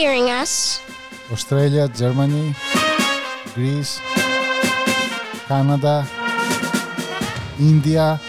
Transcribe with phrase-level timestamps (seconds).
[0.00, 0.80] hearing us?
[1.30, 2.54] Australia, Germany,
[3.54, 4.00] Greece,
[5.48, 6.06] Canada,
[7.58, 8.20] India.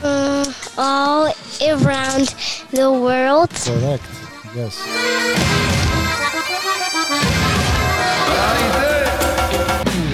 [0.00, 2.34] Mm, all around
[2.70, 3.50] the world.
[3.50, 4.04] Correct.
[4.54, 4.78] Yes.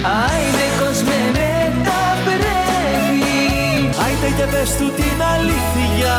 [0.03, 6.17] Άιντε κόσμε με τα πρέπει Άιντε και πες του την αλήθεια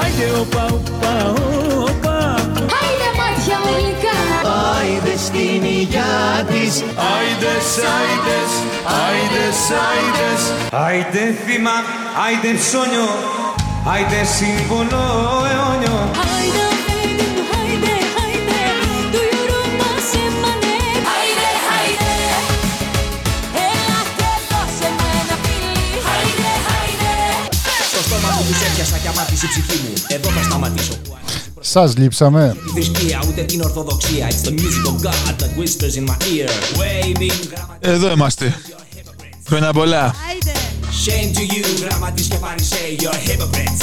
[0.00, 1.83] Άιντε οπα οπα οπα
[6.49, 6.73] της.
[7.13, 8.51] Άιντες, άιντες,
[9.07, 9.57] άιντες,
[9.89, 10.41] άιντες.
[10.85, 11.75] Άιντε θύμα,
[12.25, 13.09] άιντε ψώνιο
[13.93, 15.03] Άιντε σύμβολο
[15.51, 15.97] αιώνιο.
[16.33, 17.93] Άιντε baby μου άιντε
[18.23, 18.61] άιντε
[19.13, 20.77] Do you rumba σε μανέ
[21.15, 22.13] Άιντε άιντε
[23.67, 25.77] Έλα και δώσε μου ένα φιλί
[26.13, 27.13] Άιντε άιντε
[27.91, 29.93] Στο στόμα μου τους έπιασα και αμάτισε η ψυχή μου.
[30.15, 30.95] Εδώ θα σταματήσω
[31.77, 32.57] Σας λείψαμε.
[32.63, 34.27] Τη θρησκεία ούτε την ορθοδοξία.
[34.29, 36.49] It's the music of God that whispers in my ear.
[36.77, 38.55] Waving Εδώ είμαστε.
[39.47, 40.15] Χρόνια πολλά.
[41.05, 43.81] Shame to you γραμματείς και φαρισαίοι You're hypocrites.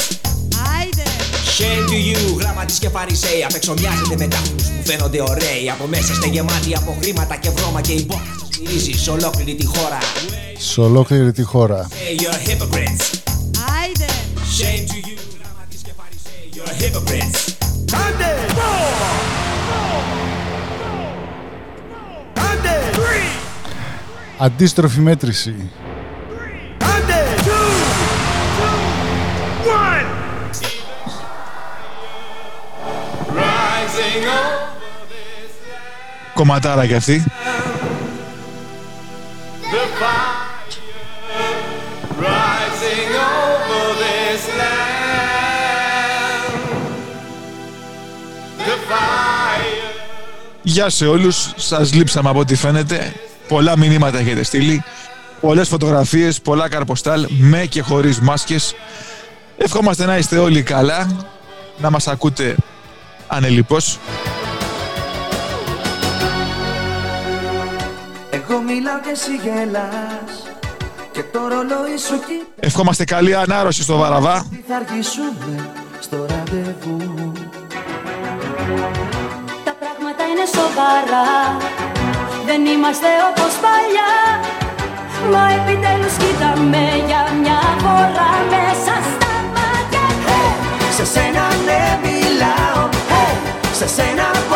[1.58, 5.70] Shame to you γραμματείς και φαρισαίοι Απεξομοιάζετε με τάφους που φαίνονται ωραίοι.
[5.70, 9.54] Από μέσα είστε γεμάτοι από χρήματα και βρώμα Και η μπόχα σας γυρίζει σε ολόκληρη
[9.54, 9.98] τη χώρα.
[10.58, 11.88] Σε ολόκληρη τη χώρα.
[11.88, 13.04] Hey, you're hypocrites.
[14.58, 17.51] Shame to you γραμματείς και φαρισαίοι You're hypocrites
[24.42, 25.70] Αντίστροφη μέτρηση.
[36.34, 37.24] Κομματάρα κι αυτή.
[50.62, 51.52] Γεια σε όλους.
[51.56, 53.12] Σας λείψαμε από ό,τι φαίνεται.
[53.48, 54.84] Πολλά μηνύματα έχετε στείλει.
[55.40, 58.74] Πολλές φωτογραφίες, πολλά καρποστάλ, με και χωρίς μάσκες.
[59.56, 61.26] Ευχόμαστε να είστε όλοι καλά,
[61.78, 62.56] να μας ακούτε
[63.26, 63.98] ανελιπώς.
[68.30, 70.42] Εγώ μιλάω και εσύ γελάς
[71.12, 74.46] Και το ρολόι σου κοίτας Ευχόμαστε καλή ανάρρωση στο Βαραβά.
[74.50, 77.32] Τι θα αργήσουμε στο ραντεβού
[77.68, 79.21] Τα πράγματα
[80.32, 81.30] είναι σοβαρά
[82.48, 84.14] Δεν είμαστε όπως παλιά
[85.32, 90.52] Μα επιτέλους κοίταμε για μια φορά Μέσα στα μάτια hey!
[90.96, 93.34] Σε σένα ναι μιλάω hey!
[93.78, 94.54] Σε σένα που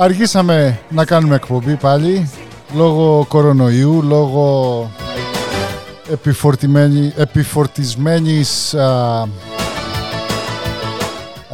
[0.00, 2.30] Αργήσαμε να κάνουμε εκπομπή πάλι
[2.74, 4.90] λόγω κορονοϊού, λόγω
[6.12, 9.20] επιφορτημένη, επιφορτισμένης α,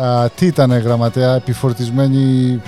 [0.04, 2.60] α, τι ήτανε γραμματέα, επιφορτισμένη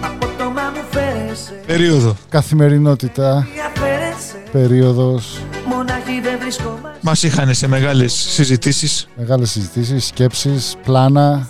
[0.00, 2.16] Απότομα μου φέρεσαι Περίοδο.
[2.28, 9.08] καθημερινότητα, Διαφέρεσαι περίοδος, Μονάχοι δεν βρισκόμαστε Μας είχαν σε μεγάλες συζητήσεις.
[9.16, 11.48] μεγάλες συζητήσεις, σκέψεις, πλάνα,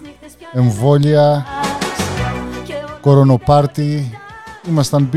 [0.52, 1.46] εμβόλια,
[3.00, 4.18] κορονοπάρτι,
[4.68, 5.16] ήμασταν busy.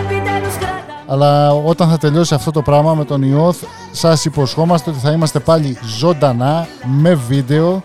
[0.00, 3.54] Επιτέλους κρατάμε Αλλά όταν θα τελειώσει αυτό το πράγμα με τον ιό,
[3.92, 7.82] σας υποσχόμαστε ότι θα είμαστε πάλι ζωντανά, με βίντεο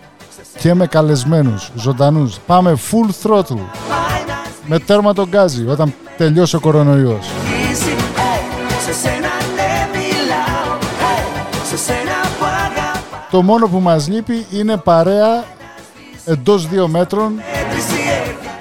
[0.60, 2.40] και με καλεσμένους ζωντανούς.
[2.46, 3.66] Πάμε full throttle,
[4.66, 7.30] με τέρμα τον γκάζι, όταν τελειώσει ο κορονοϊός.
[7.76, 8.86] αρχίσει hey!
[8.86, 11.66] Σε σένα ναι μιλάω hey!
[11.70, 13.02] Σε σένα που αγαπάω
[13.32, 15.44] Το μόνο που μας λείπει είναι παρέα
[16.26, 17.65] εντός δύο μέτρων Μέτρηση έχει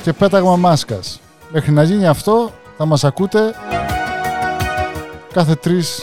[0.05, 1.21] και πέταγμα μάσκας.
[1.53, 3.55] Μέχρι να γίνει αυτό θα μας ακούτε
[5.33, 6.03] κάθε τρεις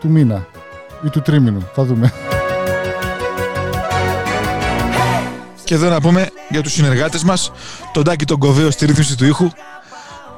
[0.00, 0.46] του μήνα
[1.04, 1.68] ή του τρίμηνου.
[1.74, 2.12] Θα δούμε.
[5.64, 7.52] Και εδώ να πούμε για τους συνεργάτες μας,
[7.92, 9.50] τον Τάκη τον Κοβέο στη ρύθμιση του ήχου,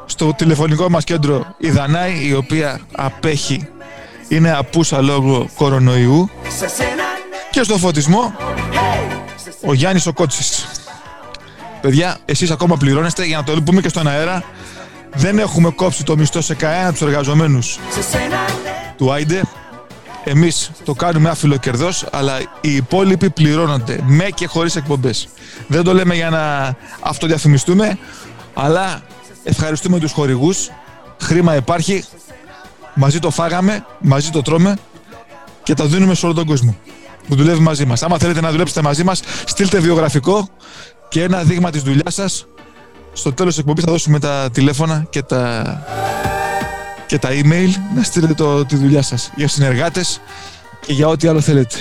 [0.07, 3.69] στο τηλεφωνικό μας κέντρο η Δανάη, η οποία απέχει,
[4.29, 8.35] είναι απούσα λόγω κορονοϊού, Σε σένα ναι και στο φωτισμό
[9.65, 10.82] ο Γιάννης ο Κότσης.
[11.83, 14.45] Παιδιά, εσείς ακόμα πληρώνεστε για να το πούμε και στον αέρα.
[15.15, 19.43] Δεν έχουμε κόψει το μισθό σε κανένα από τους εργαζομένους Σε σένα ναι του Άιντε.
[20.25, 25.29] Εμείς το κάνουμε άφιλο κερδός, αλλά οι υπόλοιποι πληρώνονται με και χωρίς εκπομπές.
[25.67, 27.99] Δεν το λέμε για να αυτοδιαφημιστούμε,
[28.55, 29.03] Αλλά
[29.45, 30.71] ευχαριστούμε τους χορηγούς.
[31.21, 32.05] Χρήμα υπάρχει.
[32.95, 34.77] Μαζί το φάγαμε, μαζί το τρώμε
[35.63, 36.77] και τα δίνουμε σε όλο τον κόσμο
[37.29, 38.03] που δουλεύει μαζί μας.
[38.03, 40.49] Άμα θέλετε να δουλέψετε μαζί μας, στείλτε βιογραφικό
[41.13, 42.47] και ένα δείγμα της δουλειάς σας.
[43.13, 45.65] Στο τέλος της εκπομπής θα δώσουμε τα τηλέφωνα και τα,
[47.07, 50.21] και τα email να στείλετε το, τη δουλειά σας για συνεργάτες
[50.87, 51.77] και για ό,τι άλλο θέλετε.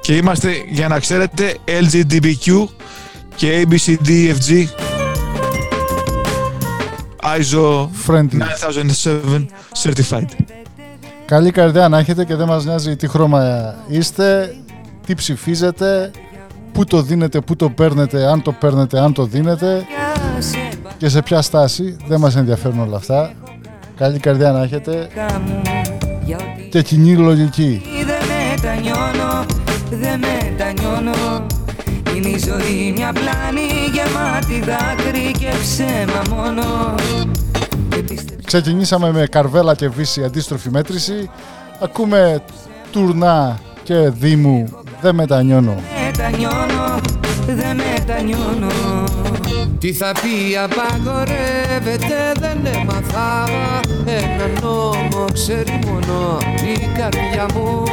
[0.00, 2.66] Και είμαστε, για να ξέρετε, LGBTQ
[3.36, 4.66] και ABCDFG
[7.22, 8.40] ISO Friendly.
[8.40, 9.46] 9007
[9.82, 10.28] Certified.
[11.26, 14.54] Καλή καρδιά να έχετε και δεν μας νοιάζει τι χρώμα είστε,
[15.06, 16.10] τι ψηφίζετε,
[16.72, 19.86] πού το δίνετε, πού το παίρνετε, αν το παίρνετε, αν το δίνετε
[20.98, 21.96] και σε ποια στάση.
[22.06, 23.32] Δεν μας ενδιαφέρουν όλα αυτά.
[23.96, 25.08] Καλή καρδιά να έχετε
[26.70, 27.82] και κοινή λογική.
[28.06, 29.46] Δεν μετανιώνω,
[29.90, 31.46] δεν μετανιώνω
[32.24, 32.92] Είναι η ζωή.
[32.96, 36.94] Μια πλάνη γεμάτη δάκρυ και ψέμα μόνο.
[37.88, 41.30] Και πίστεψα Ξεκινήσαμε με καρβέλα και βύση αντίστροφη μέτρηση.
[41.80, 42.42] Ακούμε
[42.90, 44.68] τουρνά και δήμου,
[45.00, 45.82] δεν μετανιώνω.
[46.04, 47.00] μετανιώνω,
[47.46, 49.04] δεν μετανιώνω.
[49.78, 53.44] Τι θα πει απαγορεύεται δεν έμαθα.
[54.04, 56.38] Ένα νόμο ξέρει μόνο
[56.74, 57.84] η καρδιά μου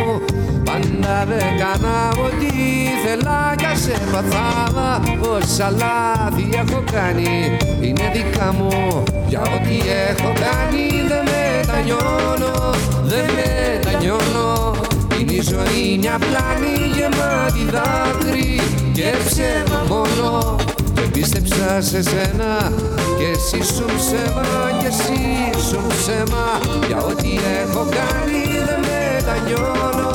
[0.70, 2.46] Πάντα δεν κάνα ό,τι
[2.94, 7.58] ήθελα κι ας έμαθα Όσα λάθη έχω κάνει.
[7.82, 9.78] Είναι δικά μου Για ό,τι
[10.10, 10.86] έχω κάνει.
[11.08, 12.74] Δεν μετανιώνω,
[13.04, 14.76] δεν μετανιώνω.
[15.20, 18.62] Είναι η ζωή μια πλάνη γεμάτη δάκρυ
[18.94, 20.56] και ψέμα μόνο.
[20.94, 22.72] Και πίστεψα σε σένα
[23.18, 24.46] και εσύ σου ψέμα
[24.82, 25.22] και εσύ
[25.70, 26.46] σου ψέμα.
[26.88, 27.30] Για ό,τι
[27.62, 30.12] έχω κάνει δεν μετανιώνω,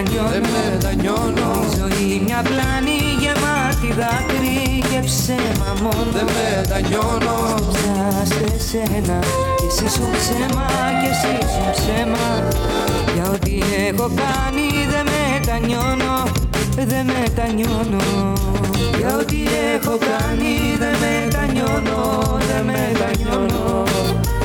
[0.00, 0.30] μετανιώνω.
[0.30, 1.50] Δεν μετανιώνω.
[1.64, 6.10] Η ζωή μια πλάνη γεμάτη δάκρυ και ψέμα μόνο.
[6.12, 7.38] Δεν μετανιώνω.
[8.24, 9.18] Σε σένα
[9.56, 10.66] και εσύ σου ψέμα
[11.00, 12.28] και εσύ σου ψέμα.
[13.14, 13.54] Για ό,τι
[13.88, 16.22] έχω κάνει δεν μετανιώνω
[16.74, 18.32] Δεν μετανιώνω.
[18.98, 19.38] Για ό,τι
[19.74, 23.84] έχω κάνει δεν μετανιώνω Δεν μετανιώνω.
[24.30, 24.39] είναι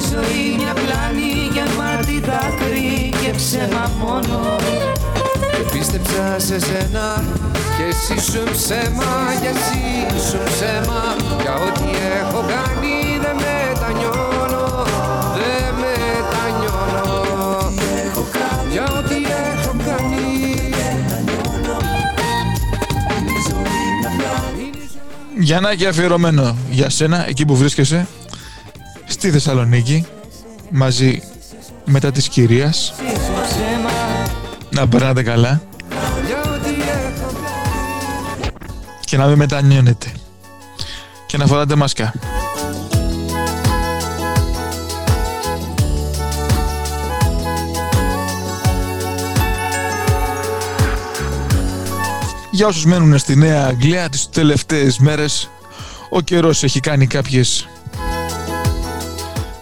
[0.00, 4.56] η ζωή μια πλάνη γεμάτη δάκρυ και ψέμα μόνο.
[5.52, 7.24] Και πίστεψα σε σένα
[7.76, 9.82] και εσύ σου ψέμα και εσύ
[10.28, 11.02] σου ψέμα.
[11.42, 11.88] Για ό,τι
[12.20, 12.94] έχω κάνει
[13.24, 14.66] δεν μετανιώνω,
[15.38, 17.08] δεν μετανιώνω.
[18.70, 19.16] Για ό,τι
[19.52, 20.20] έχω κάνει
[25.38, 28.06] Γιάννακι αφιερωμένο για σένα, εκεί που βρίσκεσαι,
[29.20, 30.06] στη Θεσσαλονίκη,
[30.70, 31.22] μαζί
[31.84, 32.92] μετά της κυρίας.
[32.96, 33.90] ψέμα
[34.70, 35.62] Να περνάτε καλά
[36.26, 37.30] Για ό,τι έχω
[39.00, 40.12] και να μην μετανιώνετε.
[41.26, 42.14] Και να φοράτε μάσκα.
[52.50, 55.50] Για όσους μένουν στη Νέα Αγγλία τις τελευταίες μέρες
[56.10, 57.69] ο καιρός έχει κάνει κάποιες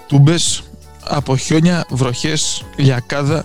[0.08, 0.62] τούμπες
[1.04, 3.44] από χιόνια, βροχές, λιακάδα.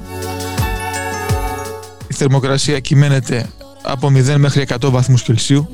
[2.08, 3.50] Η θερμοκρασία κυμαίνεται
[3.82, 5.70] από 0 μέχρι 100 βαθμούς Κελσίου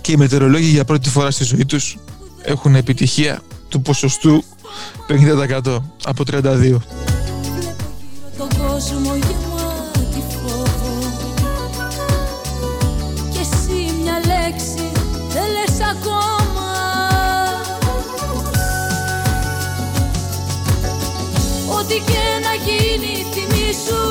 [0.00, 1.98] και οι μετεωρολόγοι για πρώτη φορά στη ζωή τους
[2.42, 4.44] έχουν επιτυχία του ποσοστού
[5.08, 6.76] 50% από 32.
[8.38, 11.10] τον κόσμο γεμάτη φόβο.
[13.32, 14.90] Και εσύ μια λέξη
[15.32, 16.35] δεν λες ακόμα
[21.88, 24.02] Ό,τι και να γίνει θυμήσου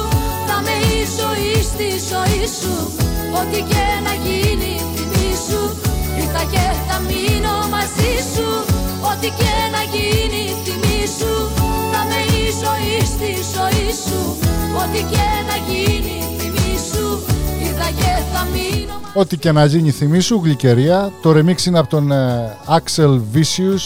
[0.48, 2.76] Θα με η ζωή στη ζωή σου.
[3.40, 5.64] Ό,τι και να γίνει θυμήσου
[6.20, 8.48] Ήρθα και θα μείνω μαζί σου.
[9.12, 11.36] Ό,τι και να γίνει θυμήσου
[11.94, 14.20] Θα με η ζωή στη ζωή σου.
[14.82, 17.08] Ό,τι και να γίνει θυμήσου
[17.68, 21.12] Ήρθα και θα μείνω μαζί Ό,τι και να γίνει θυμίσου, γλυκερία.
[21.22, 23.84] Το remix είναι από τον ε, Axel Vicious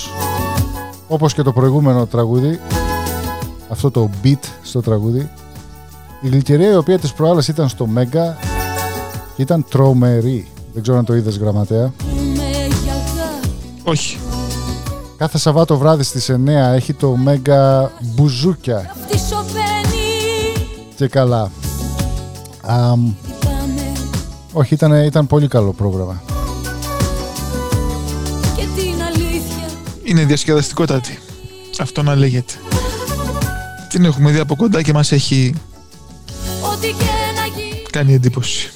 [1.11, 2.59] όπως και το προηγούμενο τραγούδι,
[3.69, 5.29] αυτό το beat στο τραγούδι,
[6.21, 8.37] η γλυκερία η οποία τις προάλλες ήταν στο Μέγκα
[9.35, 10.47] ήταν τρομερή.
[10.73, 11.93] Δεν ξέρω αν το είδες γραμματέα.
[13.83, 14.17] Όχι.
[15.17, 18.95] Κάθε Σαββάτο βράδυ στις 9 έχει το Μέγκα μπουζούκια
[20.99, 21.51] και καλά.
[22.61, 23.13] Αμ,
[24.53, 26.21] όχι, ήταν, ήταν πολύ καλό πρόγραμμα.
[28.55, 29.65] Και την αλήθεια
[30.03, 31.19] Είναι διασκεδαστικότατη.
[31.79, 32.53] Αυτό να λέγεται.
[33.89, 35.53] Την έχουμε δει από κοντά και μας έχει
[36.61, 37.05] Ό,τι και
[37.35, 38.69] να γίνει κάνει εντύπωση.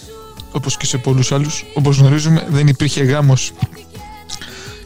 [0.52, 1.66] Όπως και σε πολλούς άλλους.
[1.74, 3.52] Όπως γνωρίζουμε δεν υπήρχε γάμος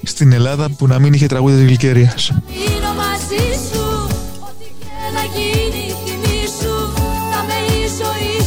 [0.03, 2.31] στην Ελλάδα που να μην είχε τραγούδια της γλυκερίας.
[2.47, 4.07] Μείνω μαζί σου
[4.39, 6.93] Ό,τι και να γίνει θυμίσου
[7.33, 8.37] Θα με η ζωή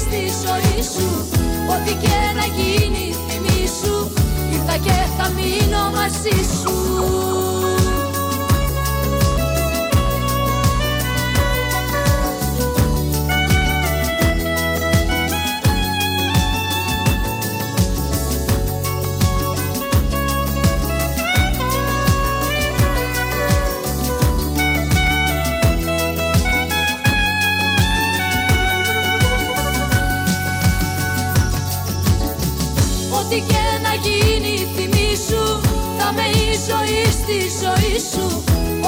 [37.30, 38.26] στη ζωή σου.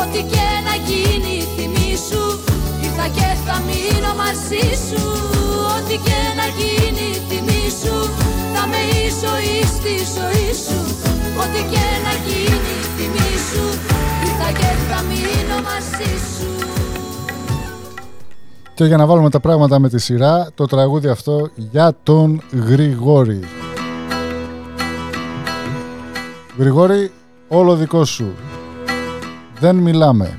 [0.02, 2.25] Ό,τι και να γίνει θυμίσου
[2.84, 5.02] Ήρθα και θα μείνω μαζί σου.
[5.75, 7.99] Ό,τι και να γίνει θυμίσου
[8.54, 10.78] Θα με η ζωή στη ζωή σου.
[11.42, 13.66] Ό,τι και να γίνει θυμίσου
[14.26, 16.50] Ήρθα και θα μείνω μαζί σου.
[18.75, 23.40] Και για να βάλουμε τα πράγματα με τη σειρά, το τραγούδι αυτό για τον Γρηγόρη.
[26.58, 27.11] Γρηγόρη,
[27.54, 28.35] όλο δικό σου.
[29.59, 30.38] Δεν μιλάμε.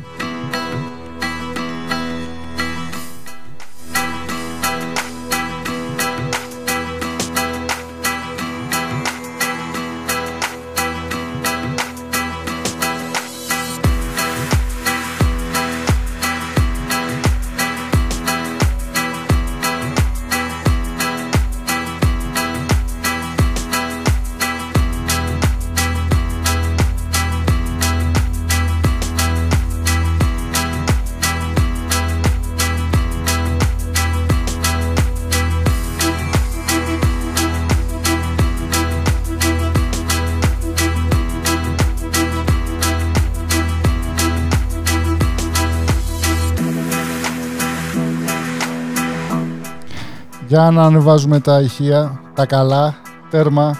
[50.63, 52.95] Για να ανεβάζουμε τα ηχεία, τα καλά,
[53.29, 53.77] τέρμα.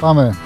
[0.00, 0.45] Πάμε.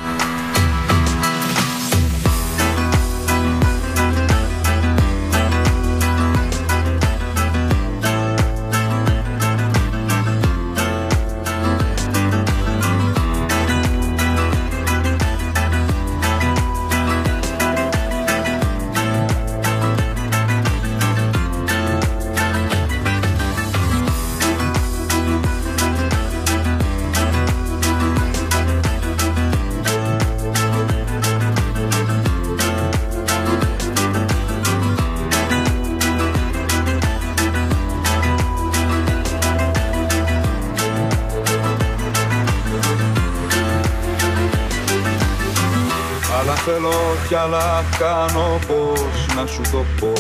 [48.00, 50.12] Κάνω πως να σου το πω.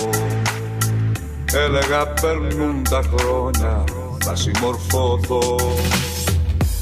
[1.52, 3.84] Έλεγα περνούν τα χρόνια
[4.24, 5.56] θα συμμορφωθώ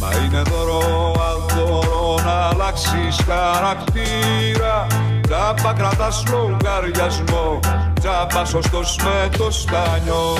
[0.00, 4.86] Μα είναι δώρο αδώρο να αλλάξεις χαρακτήρα.
[5.20, 7.60] Τζάμπα κρατάς λογαριασμό
[8.00, 10.36] Τζάμπα σωστός με το στάνιο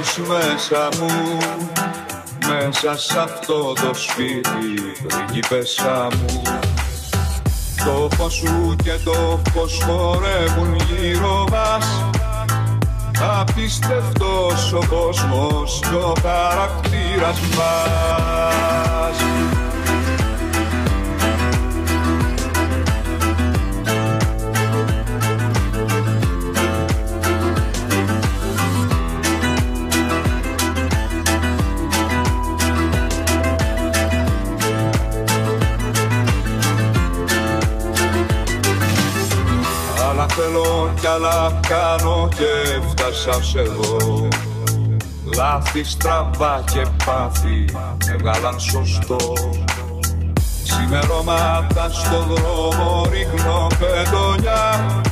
[0.00, 1.38] κι όμως μέσα μου
[2.48, 6.42] Μέσα σ' αυτό το σπίτι πριγκίπεσσα μου.
[7.84, 11.86] Το φως σου και το φως χορεύουν γύρω μας.
[13.40, 19.16] Απίστευτος ο κόσμος και ο χαρακτήρας μας
[41.02, 44.28] καλά κάνω και φτάσα σε εδώ.
[45.36, 47.64] Λάθη στραβά και πάθη
[48.12, 49.32] έβγαλαν σωστό.
[50.62, 55.02] Σημερώματα στο δρόμο ρίχνω πεντονιά.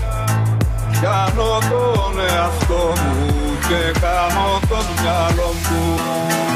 [0.91, 3.35] Πιάνω τον εαυτό μου
[3.69, 6.48] και κάνω το μυαλό μου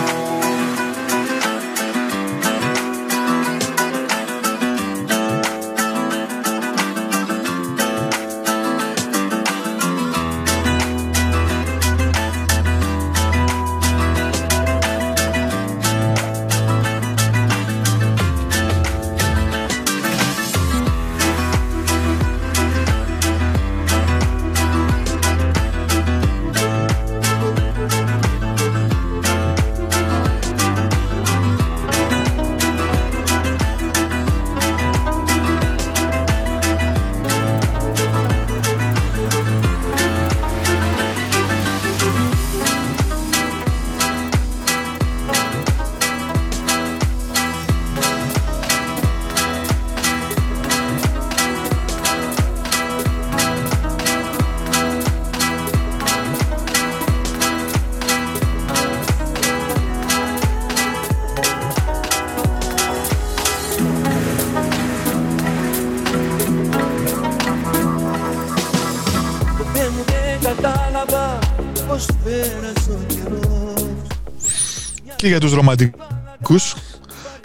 [75.22, 76.74] Και για τους ρομαντικούς,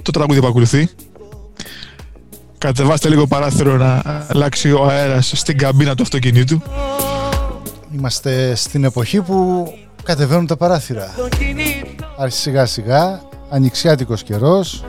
[0.01, 0.89] το τραγούδι που ακολουθεί.
[2.57, 6.61] Κατεβάστε λίγο παράθυρο να αλλάξει ο αέρας στην καμπίνα του αυτοκινήτου.
[7.91, 9.67] Είμαστε στην εποχή που
[10.03, 11.13] κατεβαίνουν τα παράθυρα.
[11.17, 14.85] Το κινητό Άρχισε σιγά σιγά, ανοιξιάτικος καιρός.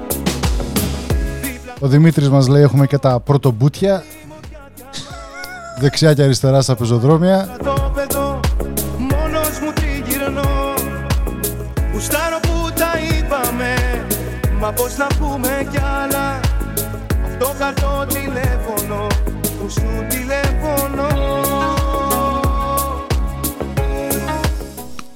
[1.81, 4.05] Ο Δημήτρης μας λέει έχουμε και τα πρωτομπούτια.
[5.81, 7.57] Δεξιά και αριστερά στα πεζοδρόμια.
[14.69, 16.41] Μα πως να πούμε κι άλλα
[17.25, 19.07] Αυτό χαρτό τηλέφωνο
[19.41, 21.07] Που σου τηλέφωνο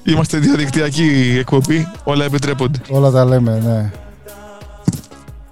[0.03, 2.81] Είμαστε διαδικτυακή εκπομπή, όλα επιτρέπονται.
[2.89, 3.91] Όλα τα λέμε, ναι.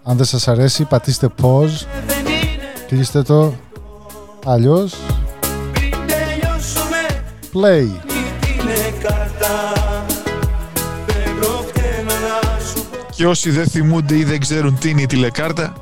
[0.02, 3.54] Αν δεν σας αρέσει, πατήστε pause, Δεν είναι κλείστε το.
[4.44, 4.94] Αλλιώς,
[5.72, 8.09] πριν τελειώσουμε play.
[13.20, 15.72] Και όσοι δεν θυμούνται ή δεν ξέρουν τι είναι η τηλεκάρτα,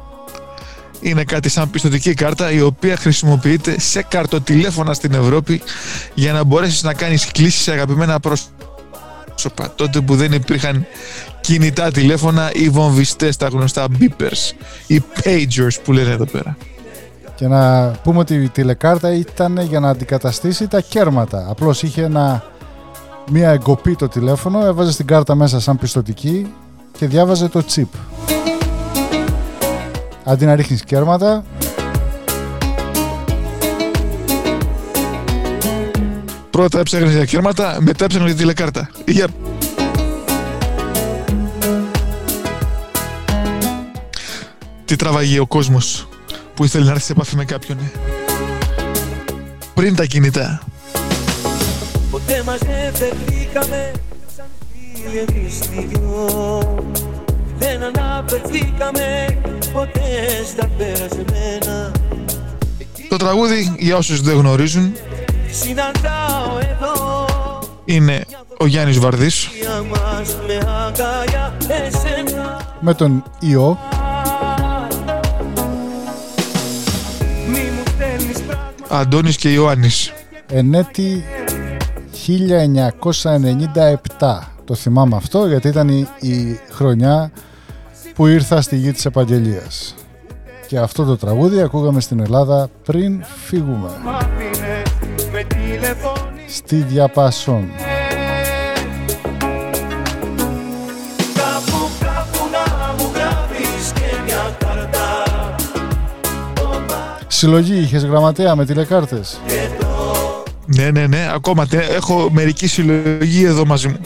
[1.01, 5.63] είναι κάτι σαν πιστοτική κάρτα η οποία χρησιμοποιείται σε καρτοτηλέφωνα στην Ευρώπη
[6.15, 9.73] για να μπορέσεις να κάνεις κλήσεις σε αγαπημένα πρόσωπα.
[9.75, 10.87] Τότε που δεν υπήρχαν
[11.41, 14.53] κινητά τηλέφωνα ή βομβιστές, τα γνωστά beepers
[14.87, 16.57] ή pagers που λένε εδώ πέρα.
[17.35, 21.47] Και να πούμε ότι η τηλεκάρτα ήταν για να αντικαταστήσει τα κέρματα.
[21.49, 22.45] Απλώς είχε ένα,
[23.31, 26.47] μία εγκοπή το τηλέφωνο, έβαζε την κάρτα μέσα σαν πιστοτική
[26.99, 27.99] και διάβαζε το chip.
[30.25, 31.45] Αντί να ρίχνεις κέρματα,
[36.51, 38.91] Πρώτα έψαχνες για κέρματα, μετά έψαχνες για τηλεκάρτα.
[39.07, 39.27] Για...
[44.85, 46.09] Τι τραβάγει ο κόσμος
[46.55, 47.79] που ήθελε να έρθει σε επαφή με κάποιον.
[47.79, 47.91] ε;
[49.75, 50.63] Πριν τα κινητά.
[52.11, 53.13] Ποτέ μας δεν
[54.99, 56.85] βρεθήκαμε σαν φίλοι εμείς οι δυο
[57.59, 59.39] Δεν αναφερθήκαμε
[59.73, 61.93] ποτέ στα περασμένα.
[63.09, 64.93] Το τραγούδι, για όσους δεν γνωρίζουν,
[65.51, 67.27] Συναντάω εδώ
[67.85, 68.25] είναι
[68.59, 72.77] ο Γιάννης Βαρδής, για μας με αγκαλιά εσένα.
[72.81, 73.79] Με τον ιό,
[77.49, 78.99] Μη μου στέλνεις πράγματα.
[78.99, 80.13] Αντώνης και Ιωάννης.
[80.47, 81.25] ενέτη
[82.27, 84.58] 1997.
[84.69, 87.31] Το θυμάμαι αυτό γιατί ήταν η, η χρονιά
[88.15, 89.95] που ήρθα στη γη της επαγγελίας.
[90.67, 93.89] Και αυτό το τραγούδι ακούγαμε στην Ελλάδα πριν φύγουμε.
[94.05, 94.83] μ' άφηνες
[95.33, 97.69] με τηλεφώνη Στη διαπασόν.
[101.35, 105.25] Κάπου κάπου να μου γράφεις και μια καρτά
[107.27, 109.41] Συλλογή είχες γραμματέα με τηλεκάρτες;
[110.67, 113.97] Ναι, ναι, ναι, ακόμα τε- έχω μερική συλλογή εδώ μαζί μου.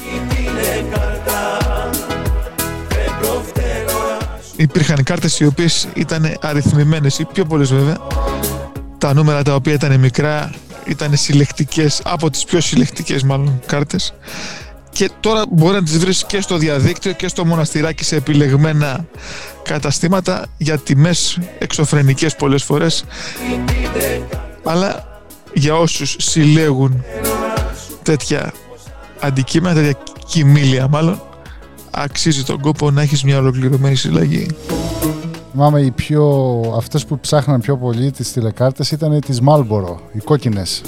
[4.56, 7.96] Υπήρχαν κάρτες οι οποίες ήταν αριθμημένες ή πιο πολλές βέβαια.
[8.98, 10.50] Τα νούμερα τα οποία ήταν μικρά
[10.84, 14.14] ήταν συλλεκτικές, από τις πιο συλλεκτικές μάλλον κάρτες.
[14.90, 19.06] Και τώρα μπορεί να τις βρεις και στο διαδίκτυο και στο μοναστηράκι σε επιλεγμένα
[19.62, 23.04] καταστήματα για τιμές εξωφρενικές πολλές φορές.
[24.64, 25.20] Αλλά
[25.52, 27.04] για όσους συλλέγουν
[28.02, 28.52] τέτοια
[29.20, 31.22] αντικείμενα, τέτοια κοιμήλια μάλλον,
[31.92, 34.46] αξίζει τον κόπο να έχεις μια ολοκληρωμένη συλλαγή.
[35.52, 40.18] Θυμάμαι οι πιο, αυτές που ψάχναν πιο πολύ τις τηλεκάρτες ήταν οι της Marlboro, οι
[40.18, 40.82] κόκκινες.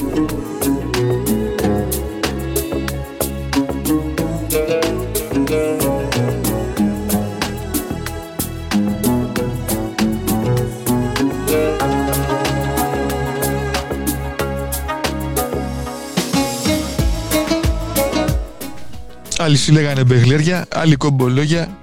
[19.44, 21.78] Άλλοι συλλέγανε μπεγλέρια, άλλοι κομπολόγια,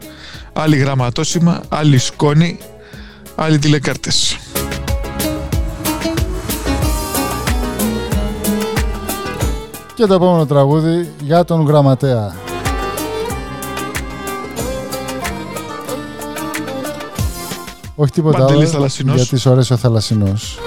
[0.54, 2.60] άλλοι γραμματόσημα, άλλοι σκόνη,
[3.36, 4.38] άλλοι τηλεκάρτες.
[9.95, 12.36] Και το επόμενο τραγούδι για τον γραμματέα.
[17.95, 19.15] Όχι τίποτα άλλο, Παντελής Θαλασσινός.
[19.15, 20.60] γιατί σου αρέσει ο Θαλασσινός.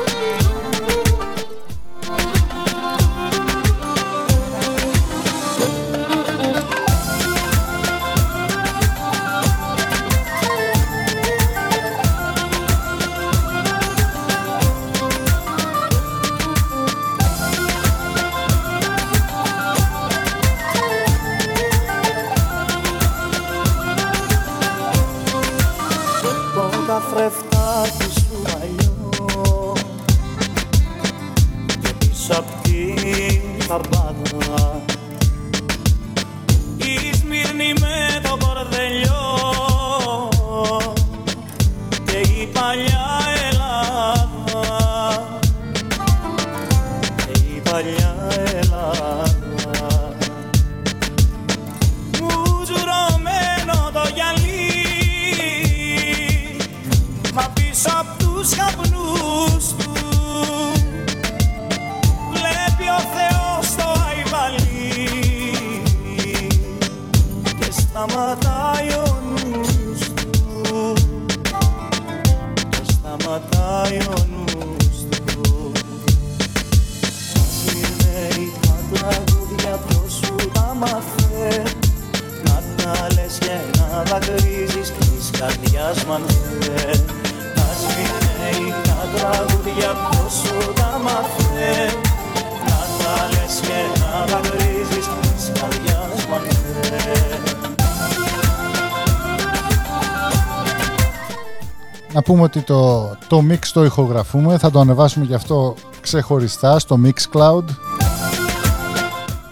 [33.90, 34.93] Την
[85.38, 86.22] καρδιάς μ' αν
[86.60, 86.98] θε
[87.54, 91.72] Τα σμυρνέικα τραγούδια ποιος σου τα μάθε
[92.68, 97.34] Να τα λες και να δακρύζεις της καρδιάς μ' αν θε
[102.12, 106.98] Να πούμε ότι το, το mix το ηχογραφούμε, θα το ανεβάσουμε γι' αυτό ξεχωριστά στο
[107.04, 107.64] Mixcloud.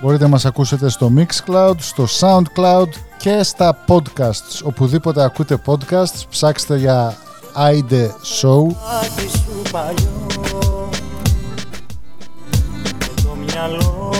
[0.02, 2.88] Μπορείτε να μας ακούσετε στο Mixcloud, στο Soundcloud
[3.22, 4.62] και στα podcasts.
[4.64, 7.14] Οπουδήποτε ακούτε podcasts, ψάξτε για
[7.56, 8.06] Aide
[8.40, 8.66] Show.
[9.00, 10.28] Άκι σου παλιό
[13.22, 14.14] Το μυαλό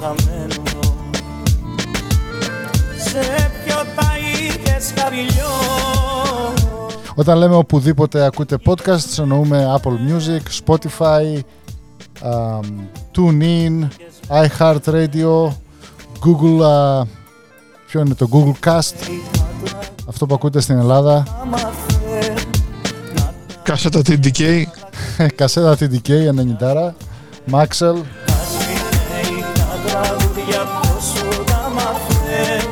[0.00, 0.62] χαμένο
[2.96, 5.52] Σε ποιο τα είχες χαμηλιό
[7.14, 11.40] Όταν λέμε οπουδήποτε ακούτε podcasts, εννοούμε Apple Music, Spotify,
[12.22, 12.64] um,
[13.14, 13.88] TuneIn,
[14.28, 15.48] iHeartRadio,
[16.24, 17.02] Google, α,
[17.92, 18.92] ποιο είναι το Google Cast,
[20.08, 21.24] αυτό που ακούτε στην Ελλάδα,
[23.62, 24.62] Κάσετα TDK,
[25.34, 26.92] κασέτα TDK 90,
[27.50, 27.96] Maxell,
[29.54, 32.68] Τα τραγούδια ποιος σου τα μάθε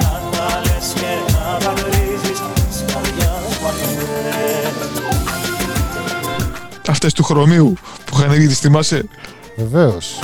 [0.00, 2.38] Να τα λες και να δακρύζεις
[2.68, 3.90] της καρδιάς μου αν θε
[6.90, 9.04] αυτές του χρωμίου που είχαν βγει, τις θυμάσαι.
[9.56, 10.18] βεβαίως.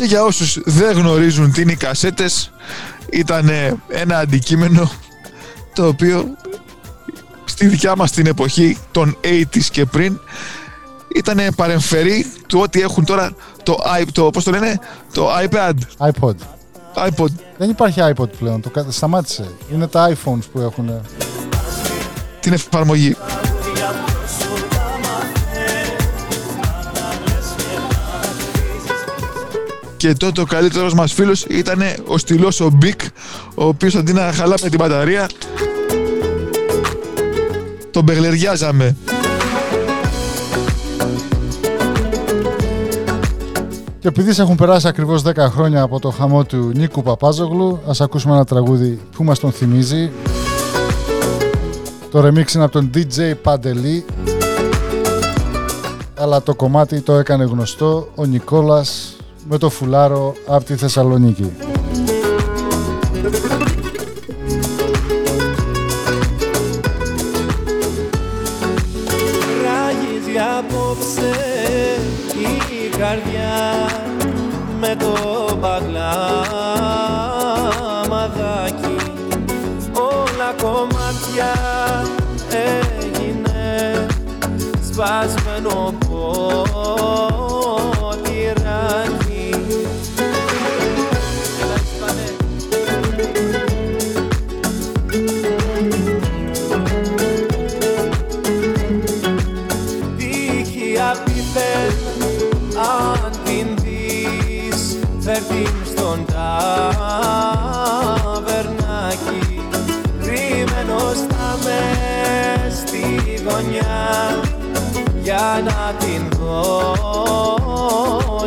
[0.00, 2.52] Και για όσους δεν γνωρίζουν τι είναι οι κασέτες,
[3.10, 3.50] ήταν
[3.88, 4.90] ένα αντικείμενο
[5.74, 6.24] το οποίο
[7.44, 10.20] στη δικιά μας την εποχή των 80s και πριν
[11.14, 13.32] ήταν παρεμφερή του ότι έχουν τώρα
[13.62, 14.78] το, i- το, πώς το λένε,
[15.12, 16.34] το iPad, iPod.
[17.08, 17.30] iPod.
[17.58, 19.50] Δεν υπάρχει iPod πλέον, το κα- σταμάτησε.
[19.72, 20.90] Είναι τα iPhones που έχουν.
[22.40, 23.16] την εφαρμογή.
[30.00, 33.00] Και τότε ο καλύτερος μας φίλος ήταν ο στυλός ο Μπικ,
[33.54, 35.28] ο οποίος αντί να χαλάμε την μπαταρία,
[37.90, 38.96] τον μπεγλεριάζαμε.
[43.98, 48.00] Και επειδή σε έχουν περάσει ακριβώς 10 χρόνια από το χαμό του Νίκου Παπάζογλου, ας
[48.00, 50.10] ακούσουμε ένα τραγούδι που μας τον θυμίζει.
[52.10, 54.04] Το remix είναι από τον DJ Παντελή,
[56.14, 59.14] αλλά το κομμάτι το έκανε γνωστό ο Νικόλας
[59.52, 61.52] με το φουλάρο από τη Θεσσαλονίκη.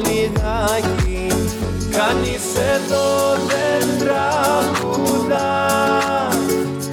[0.05, 1.27] Λιγάκι.
[1.97, 2.45] Κανείς
[2.75, 3.07] εδώ
[3.47, 5.51] δεν τραγουδά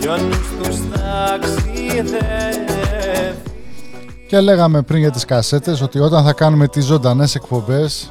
[0.00, 2.66] Κι ο νους τους ταξιδεύει
[4.28, 8.10] Και λέγαμε πριν για τις κασέτες ότι όταν θα κάνουμε τις ζωντανές εκπομπές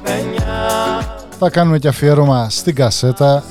[1.38, 3.44] θα κάνουμε και αφιέρωμα στην κασέτα.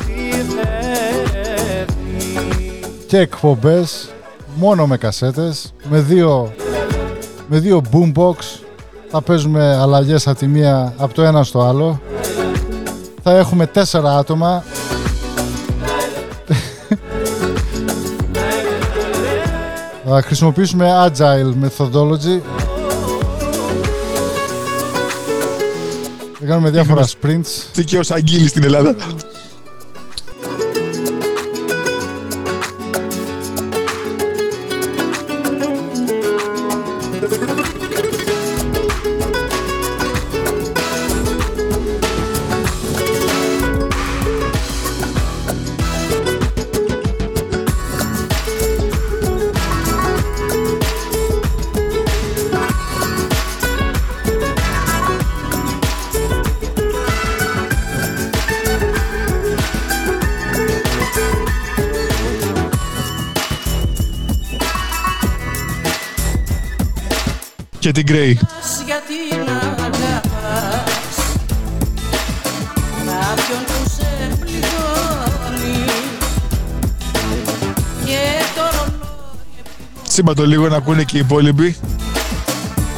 [3.08, 4.10] Και εκπομπές
[4.56, 6.54] μόνο με κασέτες με δύο,
[7.48, 8.36] με δύο boombox.
[9.10, 12.02] Θα παίζουμε αλλαγές από τη μία από το ένα στο άλλο.
[13.24, 14.64] Θα έχουμε τέσσερα άτομα.
[20.08, 22.65] Θα χρησιμοποιήσουμε agile methodology
[26.46, 28.96] θα κάνουμε διάφορα sprints Τι και ο Σαγγίλης στην Ελλάδα.
[68.08, 68.34] Grey.
[68.86, 71.16] γιατί να αγαπάς
[73.06, 75.86] κάποιον που σε πληγώνει
[78.06, 78.22] και
[78.56, 79.62] το ρολόι
[80.08, 81.76] Σύμπα το λίγο να ακούνε και οι υπόλοιποι.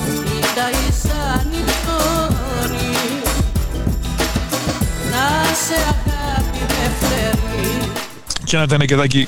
[0.06, 2.96] κοιτάει σαν νυχτώνει
[5.12, 7.92] να σε αγάπη με φλερεί
[8.44, 9.28] Και ένα τενεκεδάκι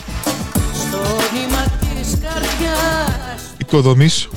[0.73, 0.97] στο
[1.33, 4.28] νήμα της καρδιάς οικοδομής.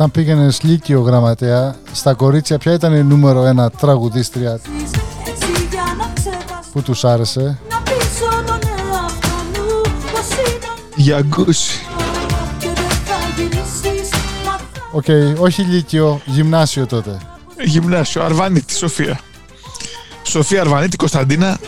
[0.00, 6.12] Όταν πήγαινε Λύκειο γραμματέα, στα κορίτσια ποια ήταν η νούμερο ένα τραγουδίστρια έτσι για να
[6.14, 9.80] ξεχάσω που τους άρεσε; Να πείσω τον εαυτό μου
[10.12, 11.78] πως ήταν Για γκούση.
[12.58, 14.10] και δεν θα γυρίσεις
[14.44, 17.18] Μα θα Οκ, όχι Λύκειο, γυμνάσιο τότε.
[17.64, 19.20] Γυμνάσιο, Αρβανίτη, Σοφία.
[20.22, 21.58] Σοφία Αρβανίτη, Κωνσταντίνα.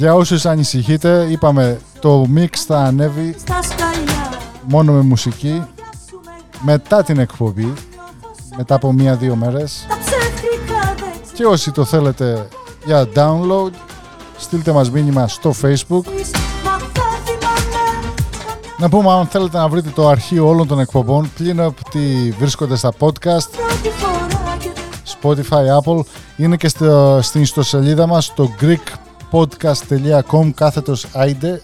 [0.00, 5.62] Για όσους ανησυχείτε, είπαμε το mix θα ανέβει Στα σκαλιά μόνο με μουσική
[6.60, 7.72] μετά την εκπομπή,
[8.56, 9.86] μετά από μία-δύο μέρες.
[9.88, 12.48] Τα ψεύτικα δεν Και όσοι το θέλετε
[12.84, 13.70] για download,
[14.38, 16.02] στείλτε μας μήνυμα στο facebook.
[16.04, 16.30] ξέρεις
[16.64, 18.14] Μα θα θυμάμαι
[18.78, 22.76] Να πούμε αν θέλετε να βρείτε το αρχείο όλων των εκπομπών, πλην από ότι βρίσκονται
[22.76, 26.00] στα podcast, Πρώτη φορά και δεν Spotify, Apple,
[26.36, 28.50] είναι και στο, στην ιστοσελίδα μας στο
[29.32, 31.48] greekpodcast.com κάθετος άιντε.
[31.48, 31.60] όλα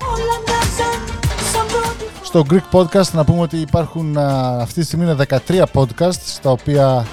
[0.47, 1.19] μοιάζαν
[1.53, 5.63] σαν πρώτη Στο Greek Podcast να πούμε ότι υπάρχουν α, αυτή τη στιγμή είναι 13
[5.73, 7.07] podcasts τα οποία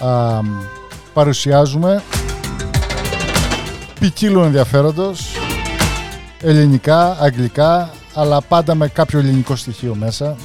[0.00, 0.40] α,
[1.12, 2.02] παρουσιάζουμε
[4.00, 5.32] ποικίλου ενδιαφέροντος
[6.42, 10.36] ελληνικά, αγγλικά αλλά πάντα με κάποιο ελληνικό στοιχείο μέσα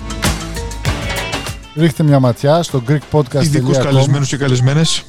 [1.76, 5.06] ρίχτε μια ματιά στο Ειδικούς greekpodcast.com καλεσμένους και καλεσμένες.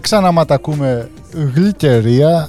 [0.00, 1.08] Ξαναματακούμε
[1.54, 2.48] γλυκερία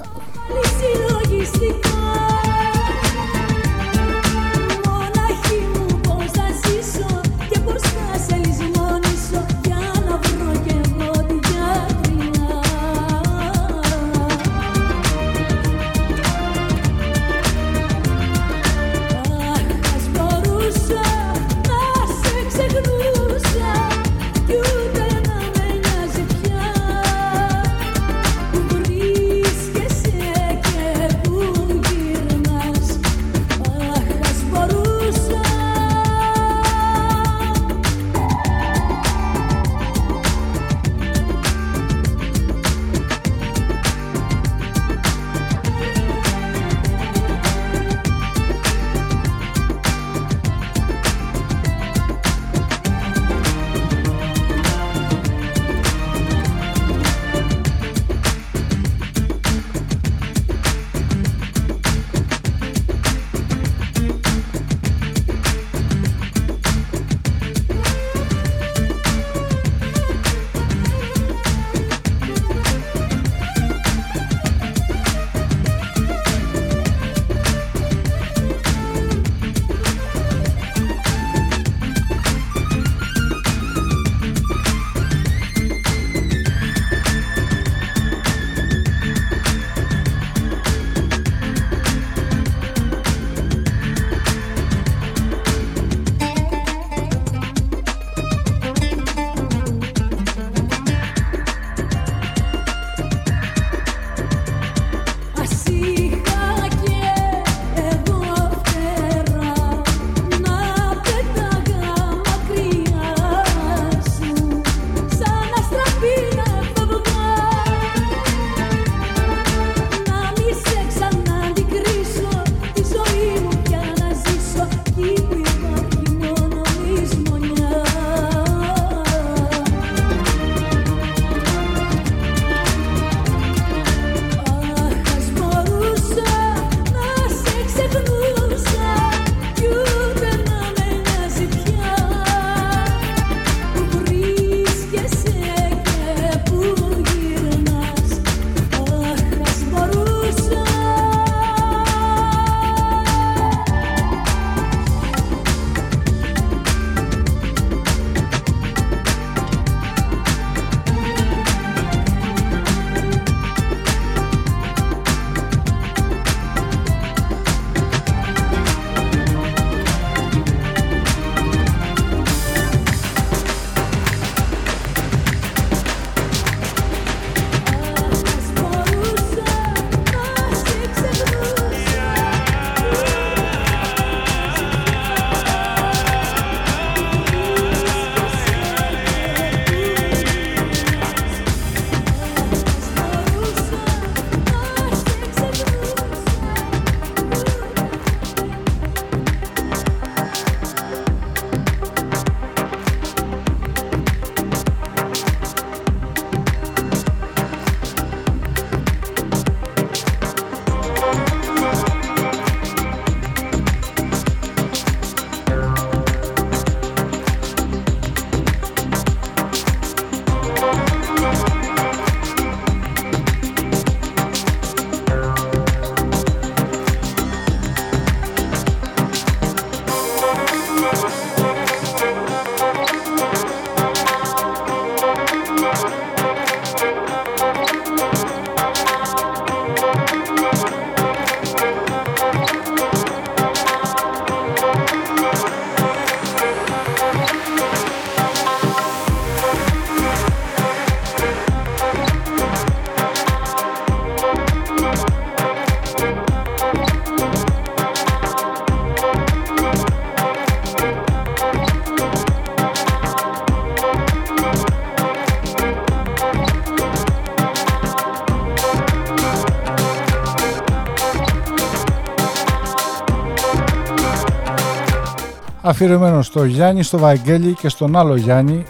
[275.82, 278.64] αφιερωμένο στο Γιάννη, στο Βαγγέλη και στον άλλο Γιάννη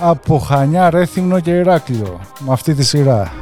[0.00, 3.39] από Χανιά, Ρέθυμνο και Ηράκλειο με αυτή τη σειρά.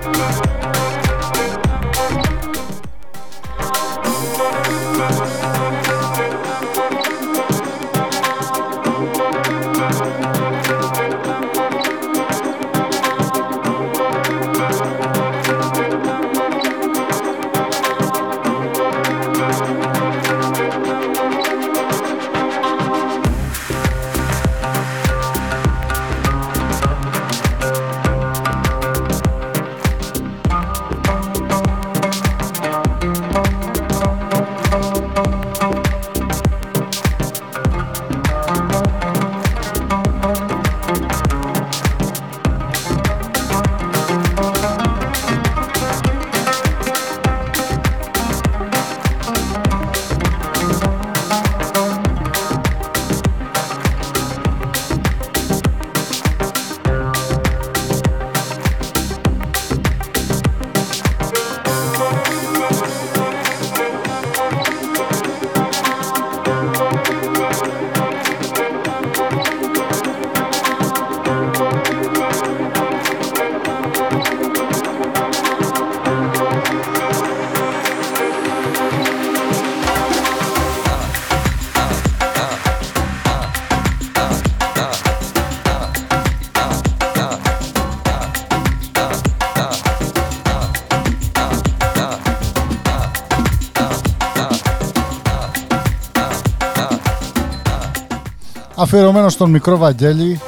[98.91, 100.41] αφιερωμένο στον μικρό Βαγγέλη.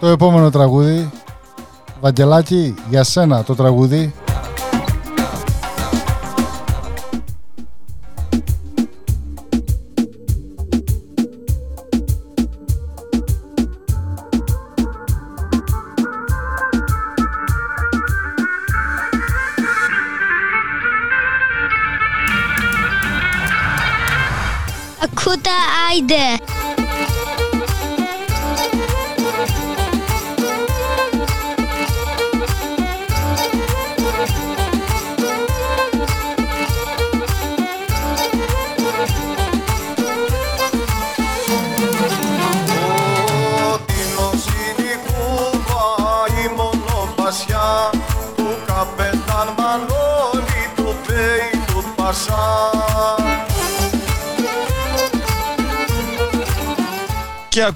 [0.00, 1.10] Το επόμενο τραγούδι.
[2.00, 4.14] Βαγγελάκη για σένα το τραγούδι.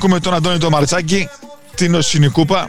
[0.04, 1.28] Ακούμε τον Αντώνη το Μαρτσάκη,
[1.74, 2.68] την Οσινικούπα.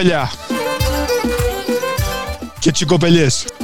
[0.00, 0.30] Καλησπέρα
[2.60, 3.28] στα κοπέλια.
[3.28, 3.59] Και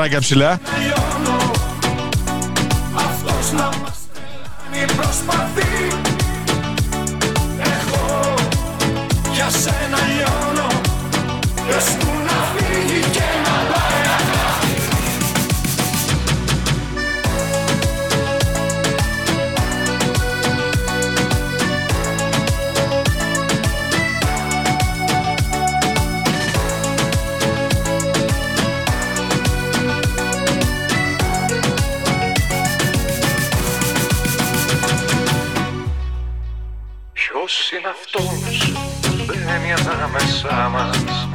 [0.00, 0.60] Χεράκια ψηλά.
[37.32, 41.28] Ποιος είναι αυτός που μπαίνει ανάμεσά μας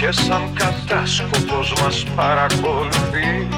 [0.00, 3.48] και σαν κατάσκοπος μας παρακολουθεί;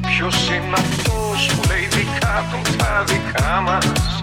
[0.00, 4.20] Ποιος είναι αυτός που λέει δικά του τα δικά μας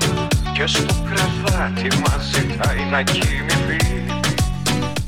[0.53, 4.03] και στο κρεβάτι μας ζητάει να κοιμηθεί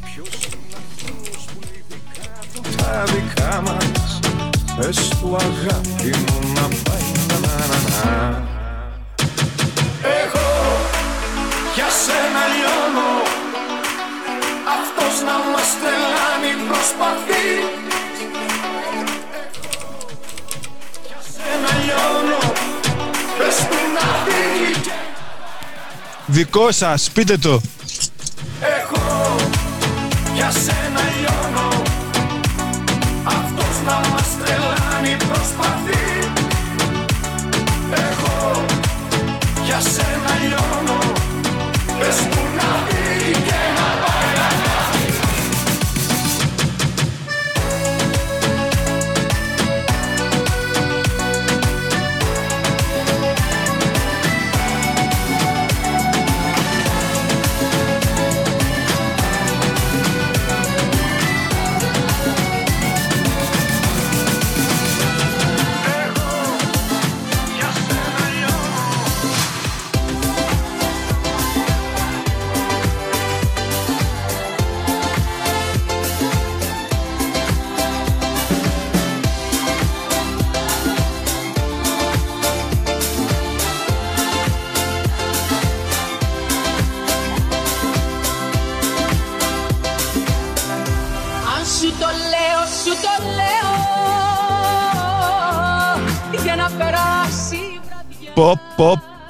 [0.05, 4.19] Ποιος είναι αυτός που λέει δικά του τα δικά μας;
[4.77, 7.57] Πες του αγάπη μου να πάει να να
[8.11, 8.56] να
[11.87, 13.09] για σένα λιώνω
[14.77, 17.47] Αυτός να μας τρελάνει προσπαθεί.
[21.07, 22.39] Για σένα λιώνω
[23.37, 24.81] Πες του να φύγει.
[24.81, 24.91] Και
[26.25, 27.61] Δικό σας, πείτε το.
[28.61, 29.35] εγώ
[30.33, 30.96] Για σένα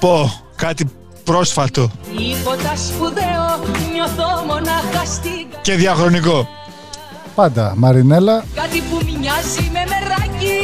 [0.00, 0.32] πω, πω.
[0.56, 0.90] Κάτι
[1.24, 3.46] πρόσφατο Τίποτα σπουδαίο
[3.92, 6.48] Νιώθω μονάχα στην κα- και διαχρονικό.
[7.34, 7.72] Πάντα.
[7.76, 10.58] Μαρινέλα, Κάτι που μοιάζει με μεράκι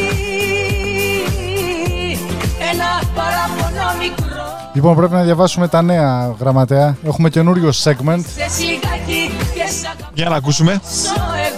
[2.73, 6.97] Ένα παραπονό μικρό Λοιπόν, πρέπει να διαβάσουμε τα νέα γραμματέα.
[7.07, 8.21] Έχουμε καινούριο segment.
[8.37, 10.81] Σε σιγάκι και σ' αγαπήσω Για να ακούσουμε.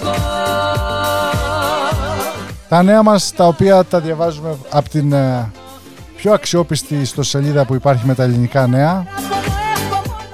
[0.01, 0.13] εγώ
[2.69, 5.51] Τα νέα μας, τα οποία τα διαβάζουμε από την ε,
[6.17, 9.05] πιο αξιόπιστη ιστοσελίδα που υπάρχει με τα ελληνικά νέα.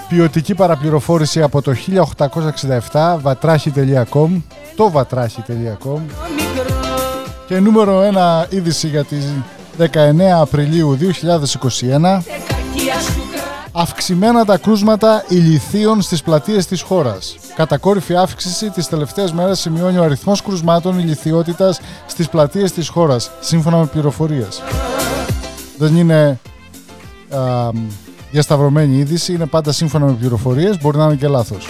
[0.08, 1.74] Ποιοτική παραπληροφόρηση από το
[2.92, 4.42] 1867 vatrachi.com
[4.76, 6.00] το vatrachi.com
[7.48, 9.34] και νούμερο ένα είδηση για τις
[9.80, 9.86] 19
[10.40, 12.22] Απριλίου 2021
[13.76, 17.36] Αυξημένα τα κρούσματα ηλιθίων στις πλατείες της χώρας.
[17.56, 23.78] Κατακόρυφη αύξηση τις τελευταίες μέρες σημειώνει ο αριθμός κρουσμάτων ηλιθιότητας στις πλατείες της χώρας, σύμφωνα
[23.78, 24.62] με πληροφορίες.
[25.78, 26.40] Δεν είναι
[27.30, 27.70] α,
[28.32, 31.68] διασταυρωμένη είδηση, είναι πάντα σύμφωνα με πληροφορίες, μπορεί να είναι και λάθος.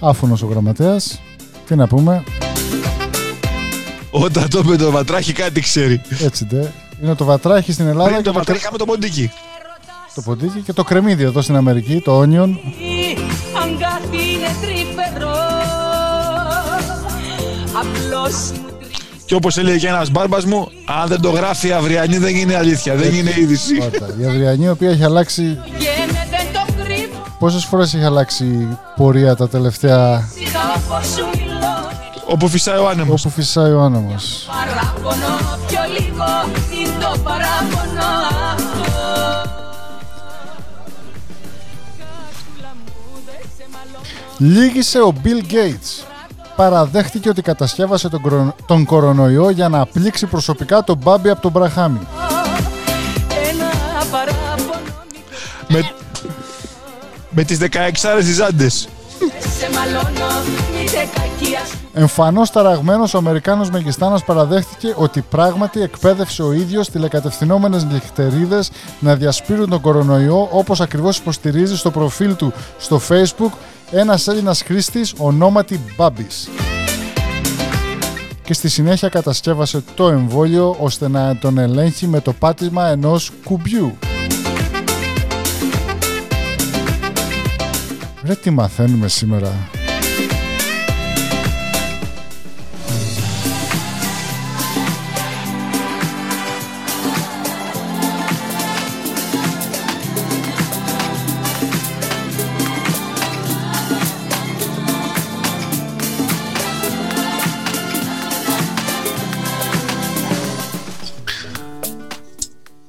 [0.00, 1.20] Άφωνος ο γραμματέας,
[1.66, 2.24] τι να πούμε,
[4.10, 6.00] Όταν το είπε το βατράχι κάτι ξέρει.
[6.20, 6.72] έτσι ντε.
[7.02, 9.30] Είναι το βατράχι στην Ελλάδα Πριν και το το, βατράχι είχαμε το ποντίκι.
[10.14, 12.48] το ποντίκι και το κρεμμύδι εδώ στην Αμερική, το onion.
[19.24, 20.68] Και όπως έλεγε και ένας μπάρμπας μου,
[21.02, 23.74] αν δεν το γράφει αυριανή δεν είναι αλήθεια, δεν είναι είδηση.
[23.82, 24.14] Ωραία.
[24.20, 25.42] Η Αδριανή, η οποία έχει αλλάξει.
[25.42, 30.28] Γένε δεν το κρύβω Πόσες φορές έχει αλλάξει πορεία τα τελευταία.
[30.34, 31.90] Σιγά όπως σου μιλώ
[32.26, 33.24] Όπου φυσάει ο άνεμος.
[33.24, 34.48] όπου φυσάει ο άνεμος.
[34.48, 36.24] Παράπονο πιο λίγο
[36.80, 38.06] είναι το παράπονο
[38.54, 39.50] αυτό
[44.38, 46.15] Λύγησε ο Bill Gates.
[46.56, 51.50] Παραδέχτηκε ότι κατασκεύασε τον, κορο- τον κορονοϊό για να πλήξει προσωπικά τον Μπάμπη από τον
[51.50, 51.98] Μπραχάμι.
[53.50, 53.70] Ένα
[54.10, 54.80] παράπονο
[55.68, 55.90] Με,
[57.30, 57.66] με τις 16
[58.10, 58.88] άρες Άντες.
[59.58, 60.32] σε μαλώνω
[60.78, 67.84] Μήτε κακία σου Εμφανώς ταραγμένος ο Αμερικάνος Μεγιστάνος παραδέχτηκε ότι πράγματι εκπαίδευσε ο ίδιος τηλεκατευθυνόμενες
[67.84, 73.50] νυχτερίδες να διασπείρουν τον κορονοϊό όπως ακριβώς υποστηρίζει στο προφίλ του στο facebook
[73.90, 76.48] ένας Έλληνας χρήστης ονόματι Μπάμπης.
[78.44, 83.98] Και στη συνέχεια κατασκεύασε το εμβόλιο ώστε να τον ελέγχει με το πάτημα ενός κουμπιού.
[88.24, 89.52] Ρε τι μαθαίνουμε σήμερα;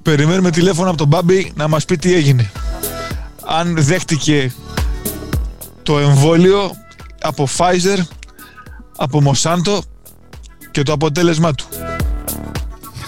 [0.07, 2.51] Περιμένουμε τηλέφωνο από τον Μπάμπη να μας πει τι έγινε.
[3.45, 4.53] Αν δέχτηκε
[5.83, 6.71] το εμβόλιο
[7.21, 7.97] από Pfizer,
[8.97, 9.79] από Monsanto
[10.71, 11.65] και το αποτέλεσμά του.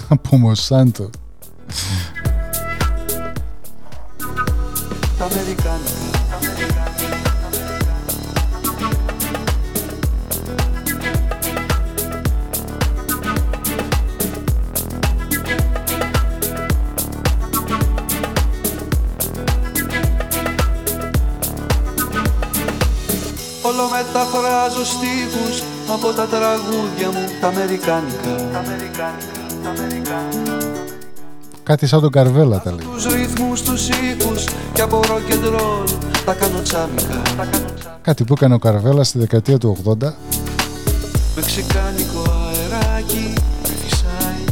[0.07, 1.09] Από Μοσάντο.
[5.17, 5.98] Τα Αμερικάνικα
[24.79, 25.63] μεταφράζω στίχους
[25.93, 30.57] από τα τραγούδια μου τα Αμερικάνικα Τα Αμερικάνικα, τα Αμερικάνικα
[31.63, 32.87] Κάτι σαν τον Καρβέλα τα λέει.
[32.93, 35.89] Τους ρυθμούς, τους ήχους και από rock and roll
[36.25, 40.13] τα κάνω τσάμικα Τα κάνω τσάμικα Κάτι που έκανε ο Καρβέλα στη δεκαετία του 80.
[41.35, 44.43] Μεξικάνικο αεράκι με φυσάει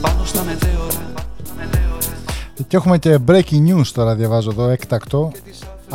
[0.00, 1.12] πάνω στα μετέωρα
[2.68, 5.32] Και έχουμε και breaking news τώρα διαβάζω εδώ έκτακτο.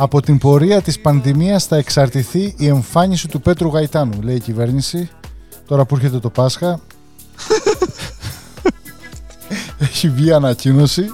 [0.00, 5.10] Από την πορεία της πανδημίας θα εξαρτηθεί η εμφάνιση του Πέτρου Γαϊτάνου, λέει η κυβέρνηση.
[5.66, 6.80] Τώρα που έρχεται το Πάσχα.
[9.78, 11.04] Έχει βγει ανακοίνωση.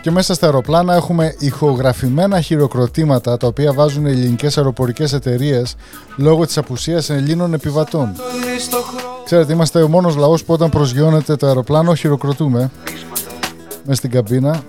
[0.00, 5.76] Και μέσα στα αεροπλάνα έχουμε ηχογραφημένα χειροκροτήματα τα οποία βάζουν οι ελληνικές αεροπορικές εταιρείες
[6.16, 8.12] λόγω της απουσίας Ελλήνων επιβατών.
[9.30, 12.70] Στο χρόνο Ξέρετε, είμαστε ο μόνος λαός που όταν προσγειώνεται το αεροπλάνο χειροκροτούμε
[13.86, 14.62] μες στην καμπίνα.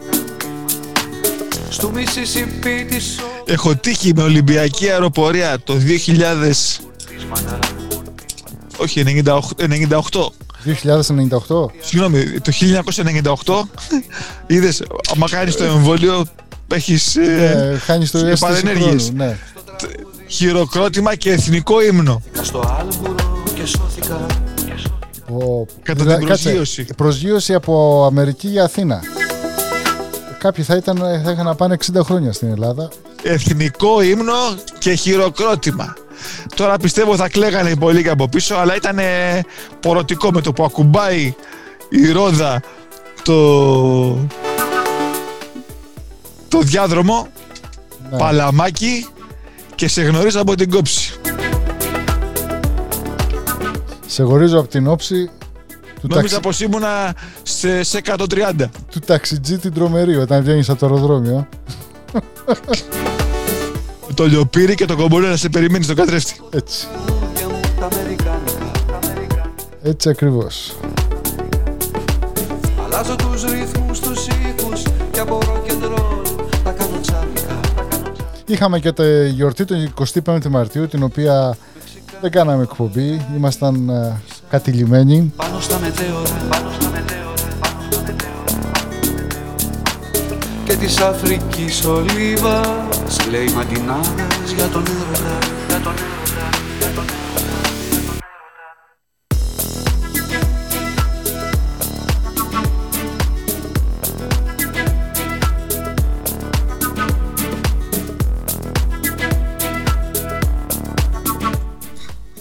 [1.70, 5.74] Στου Μississippi της Έχω τύχει με Ολυμπιακή αεροπορία το
[6.08, 6.82] 2000...
[8.78, 9.40] Όχι, 98.
[9.60, 10.00] 98.
[10.66, 11.66] 2098.
[11.82, 12.52] Συγγνώμη, το
[13.44, 13.62] 1998
[14.48, 14.84] είδες,
[15.16, 16.26] άμα κάνεις το εμβόλιο
[16.74, 19.04] έχεις ε, Ε, χάνεις το αίσθηση παρενέργειες.
[19.04, 19.18] χρόνου.
[19.18, 19.38] Ναι.
[20.28, 22.22] χειροκρότημα και εθνικό ύμνο.
[22.42, 23.16] στο Άλμπουρο
[23.54, 24.26] και σώθηκα
[25.38, 25.66] Ο...
[25.84, 26.88] Κατά Δηλα- την κάτσε, προσγείωση.
[26.98, 29.02] προσγείωση από Αμερική για Αθήνα.
[30.38, 32.90] Κάποιοι θα, ήταν, θα είχαν να πάνε 60 χρόνια στην Ελλάδα.
[33.24, 34.34] Εθνικό ύμνο
[34.80, 35.94] και χειροκρότημα.
[36.56, 39.42] Τώρα πιστεύω θα κλαίγανε οι πολλοί και από πίσω, αλλά ήταν ε,
[39.80, 41.36] πορωτικό με το που ακουμπάει
[41.90, 42.62] η ρόδα
[43.24, 44.12] το,
[46.48, 47.28] το διάδρομο.
[48.12, 48.18] Ναι.
[48.18, 49.08] Παλαμάκι
[49.76, 51.11] και σε γνωρίζω από την κόψη.
[54.12, 55.30] Σε γνωρίζω από την όψη
[56.02, 56.40] του, Νόμιζα ταξι...
[56.40, 58.52] πως ήμουνα σε, σε 130.
[58.92, 61.48] του ταξιτζή την τρομερή όταν βγαίνεις από το αεροδρόμιο.
[64.14, 66.42] Το λιοπύρι και το κομπολέ να σε περιμένεις στον καθρέφτη.
[66.50, 66.88] Έτσι.
[67.08, 69.50] Λόγια μου τα αμερικάνικα
[69.84, 70.76] Έτσι ακριβώς.
[72.86, 77.60] Αλλάζω τους ρυθμούς, τους ήχους Και από rock and roll τα κάνω τσάμικα
[78.46, 79.94] Είχαμε και τη γιορτή του
[80.24, 81.58] 25η Μαρτίου, την οποία
[82.22, 83.26] δεν κάναμε εκπομπή.
[83.36, 85.34] Ήμασταν ε, κατηλημένοι.
[85.36, 88.72] Πάνω στα μετέωρα Πάνω στα μετέωρα Πάνω στα μετέωρα
[90.66, 92.62] Και της Αφρικής ολίβα
[93.30, 96.21] Λέει ματινάδες για τον έρωτα Για τον έρωτα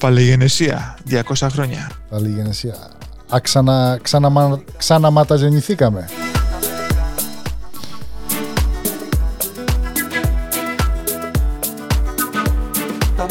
[0.00, 1.90] Παλαιγενεσία, 200 χρόνια.
[2.08, 2.74] Πάλι γενεσία.
[3.34, 6.08] Α, ξανα, ξαναμα, ξαναματαζενηθήκαμε.
[13.16, 13.26] Τα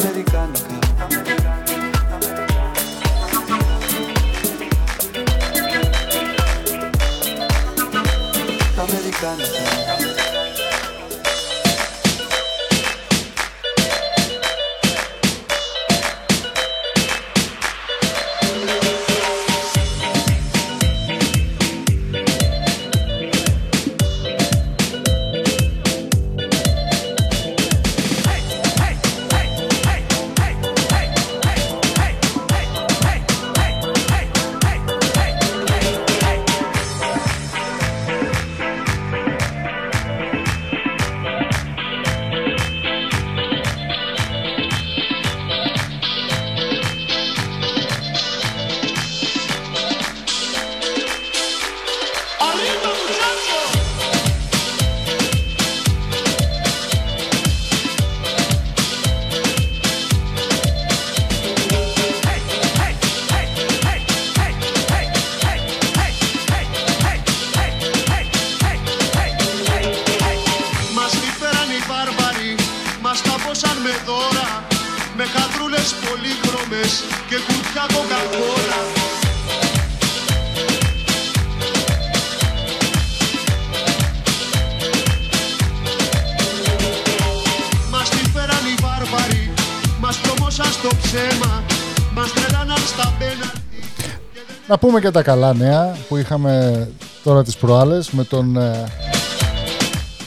[94.70, 96.88] Να πούμε και τα καλά νέα που είχαμε
[97.22, 98.84] τώρα τις προάλλες με τον ε,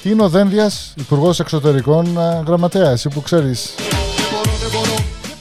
[0.02, 3.74] Τίνο Δένδιας, Υπουργός Εξωτερικών ε, Γραμματέα, εσύ που ξέρεις,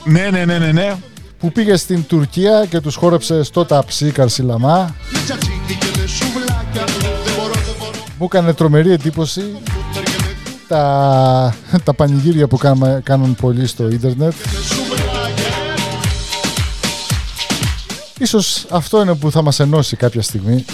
[0.03, 0.95] Ναι, ναι, ναι, ναι, ναι.
[1.39, 4.95] που πήγε στην Τουρκία και τους χόρεψε στο ταψί Καρσιλαμά.
[5.11, 6.83] Με τσατσίκι και με σουβλάκια
[7.23, 9.43] Δεν μπορώ, δεν μπορώ Μου έκανε τρομερή εντύπωση
[10.67, 14.33] τα, τα πανηγύρια που κάμα, κάνουν πολλοί στο ίντερνετ.
[18.23, 20.65] Ίσως αυτό είναι που θα μας ενώσει κάποια στιγμή.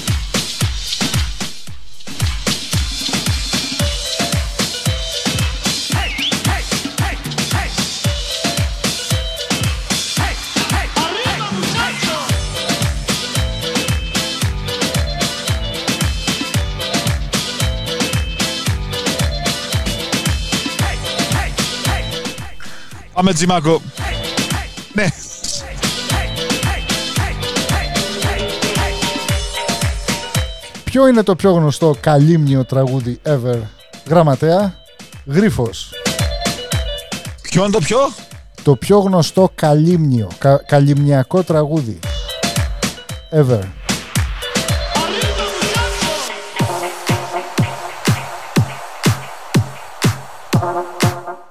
[23.13, 23.81] Πάμε Τζιμάκο.
[30.89, 33.59] Ποιο είναι το πιο γνωστό καλύμνιο τραγούδι ever,
[34.07, 34.73] γραμματέα,
[35.25, 35.93] Γρίφος.
[37.41, 37.97] Ποιο είναι το πιο;
[38.63, 41.99] Το πιο γνωστό καλύμνιο, κα, καλυμνιακό τραγούδι
[43.31, 43.61] ever.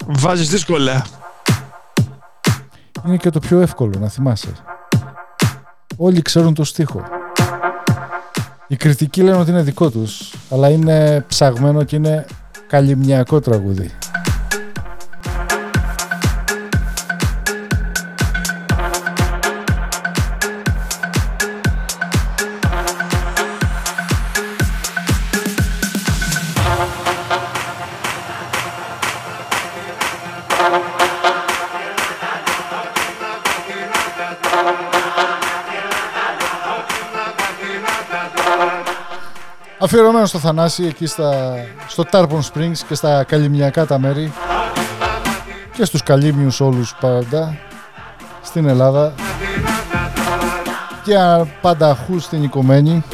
[0.06, 1.06] Βάζεις δύσκολα.
[3.06, 4.52] Είναι και το πιο εύκολο να θυμάσαι.
[5.96, 7.17] Όλοι ξέρουν το στίχο.
[8.70, 12.26] Οι κριτικοί λένε ότι είναι δικό τους, αλλά είναι ψαγμένο και είναι
[12.66, 13.90] καλυμνιακό τραγούδι.
[39.90, 41.54] Αφιερωμένο στο Θανάση εκεί στα,
[41.88, 44.32] στο Tarpon Springs και στα καλυμιακά τα μέρη
[45.72, 47.58] και στους καλύμιους όλους πάντα
[48.42, 49.14] στην Ελλάδα
[51.04, 51.14] και
[51.60, 53.04] πάντα αχού στην Οικομένη.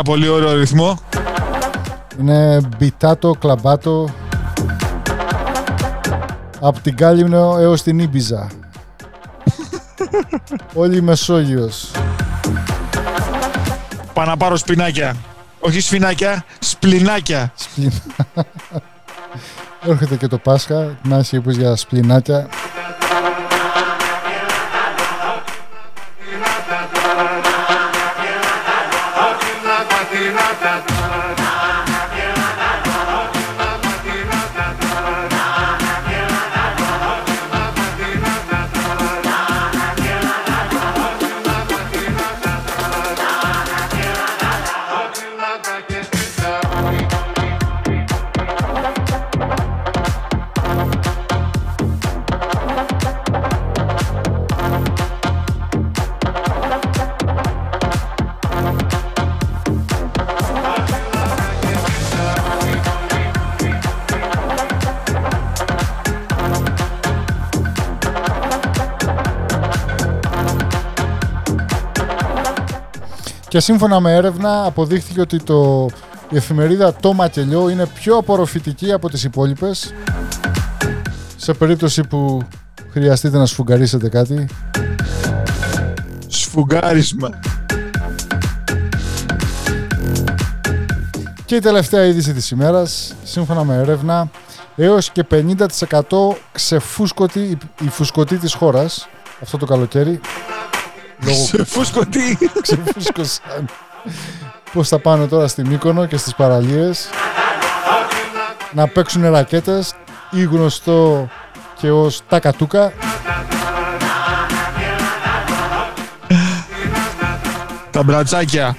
[0.00, 0.98] Πάρα πολύ ωραίο ρυθμό.
[2.20, 4.14] Είναι μπιτάτο, κλαμπάτο
[6.60, 8.50] από την Κάλυμνο έως την Ήμπιζα.
[10.74, 11.90] Όλη η Μεσόγειος.
[14.12, 15.16] Πάω να πάρω σπινάκια.
[15.60, 17.52] Όχι σφινάκια, σπλινάκια.
[17.54, 17.92] Σπλιν...
[19.88, 22.48] Έρχεται και το Πάσχα, να είσαι είπες για σπλινάκια.
[73.60, 75.86] Και σύμφωνα με έρευνα αποδείχθηκε ότι το,
[76.30, 79.94] η εφημερίδα «Το Μακελιό» είναι πιο απορροφητική από τις υπόλοιπες
[81.36, 82.40] σε περίπτωση που
[82.90, 84.46] χρειαστείτε να σφουγγαρίσετε κάτι.
[86.26, 87.28] Σφουγγάρισμα.
[91.44, 94.30] Και η τελευταία είδηση της ημέρας, σύμφωνα με έρευνα,
[94.76, 99.08] έως και 50% ξεφούσκωτη η- η φουσκωτή της χώρας
[99.42, 100.20] αυτό το καλοκαίρι.
[101.24, 102.38] Λόγω Σε φουσκωτή.
[102.62, 103.66] ξεφούσκωσαν.
[104.72, 107.08] Πώς θα πάνε τώρα στη Μύκονο και στις παραλίες
[108.72, 109.94] να παίξουν ρακέτες
[110.30, 111.28] ή γνωστό
[111.80, 112.92] και ως τακατούκα.
[117.90, 118.76] Τα μπρατσάκια.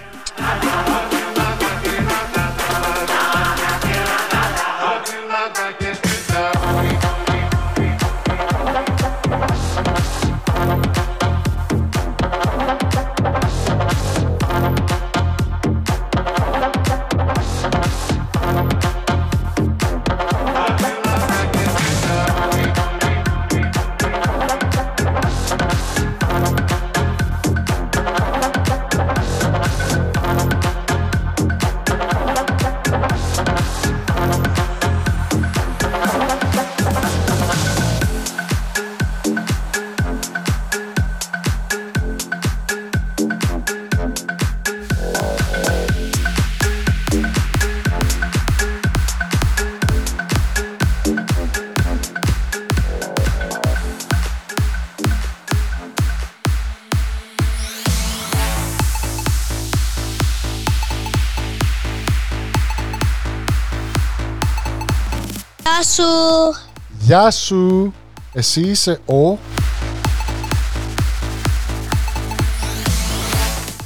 [67.11, 67.93] Γεια σου!
[68.33, 69.37] Εσύ είσαι ο...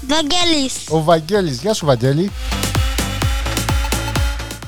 [0.08, 0.76] Βαγγέλης.
[0.90, 1.62] Ο Βαγγέλης.
[1.62, 2.32] Γεια σου Βαγγέλη.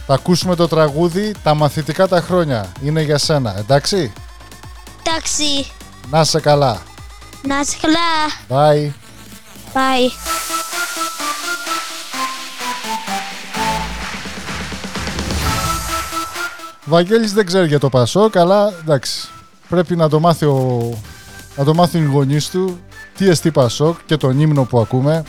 [0.08, 2.72] Θα ακούσουμε το τραγούδι «Τα μαθητικά τα χρόνια».
[2.84, 4.14] Είναι για σένα, εντάξει;
[5.04, 5.72] Εντάξει.
[6.10, 6.82] Να σε καλά.
[7.42, 8.00] Να είσαι καλά.
[8.50, 8.92] Bye.
[9.74, 10.37] Bye.
[16.90, 19.28] Βαγγέλης δεν ξέρει για το Πασόκ, αλλά εντάξει.
[19.70, 20.94] Πρέπει να το μάθει ο...
[21.56, 22.80] να το μάθουν οι γονείς του
[23.18, 25.24] τι εστί Πασόκ και τον ύμνο που ακούμε.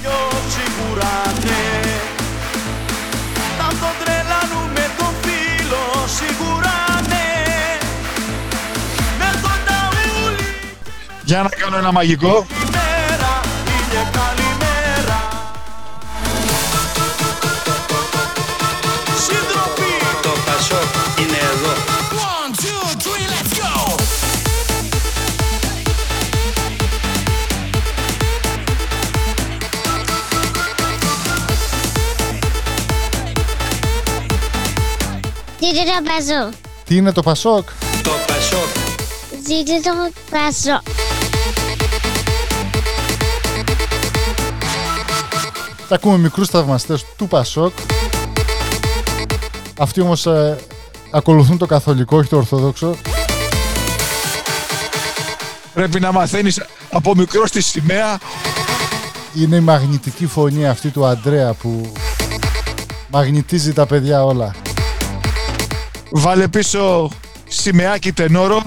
[0.00, 0.10] Πιο
[0.48, 1.82] σίγουρα ναι
[3.58, 7.26] Θα τον τρελάνουμε τον φίλο σίγουρα ναι
[9.18, 10.48] Με τον ταούλι
[11.24, 12.46] Για να κάνω ένα μαγικό.
[35.66, 36.50] Τι δεν θα παίζω.
[36.84, 37.68] Τι είναι το Πασόκ;
[38.02, 38.68] Το Πασόκ.
[39.46, 40.82] Ζήτω το Πασόκ.
[45.88, 47.72] Θα ακούμε μικρούς θαυμαστές του Πασόκ.
[49.78, 50.58] Αυτοί όμως ε,
[51.10, 52.96] ακολουθούν το καθολικό, όχι το ορθόδοξο.
[55.74, 58.18] Πρέπει να μαθαίνεις από μικρός τη σημαία.
[59.34, 61.92] Είναι η μαγνητική φωνή αυτή του Αντρέα που
[63.08, 64.54] μαγνητίζει τα παιδιά όλα.
[66.18, 67.10] Βάλε πίσω
[67.48, 68.62] σημαίακι τενόρο.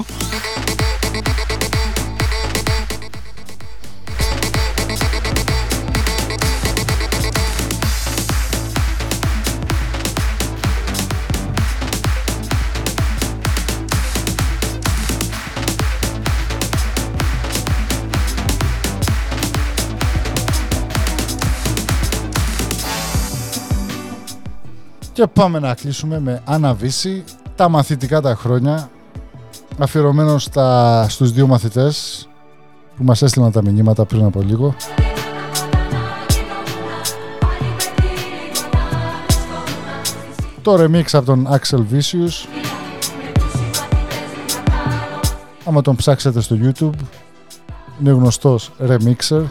[25.19, 27.23] Και πάμε να κλείσουμε με αναβίση
[27.55, 28.89] τα μαθητικά τα χρόνια
[29.77, 32.27] αφιερωμένος στα, στους δύο μαθητές
[32.97, 34.75] που μας έστειλαν τα μηνύματα πριν από λίγο.
[40.61, 42.47] Το remix από τον Axel Vicious
[45.65, 46.99] Άμα τον ψάξετε στο YouTube
[47.99, 49.43] είναι γνωστός remixer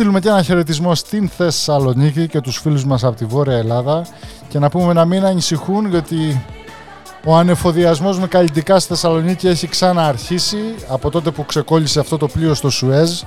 [0.00, 4.06] στείλουμε και ένα χαιρετισμό στην Θεσσαλονίκη και τους φίλους μας από τη Βόρεια Ελλάδα
[4.48, 6.44] και να πούμε να μην ανησυχούν γιατί
[7.24, 12.54] ο ανεφοδιασμός με καλλιτικά στη Θεσσαλονίκη έχει ξανααρχίσει από τότε που ξεκόλλησε αυτό το πλοίο
[12.54, 13.20] στο Σουέζ.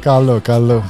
[0.00, 0.82] καλό, καλό.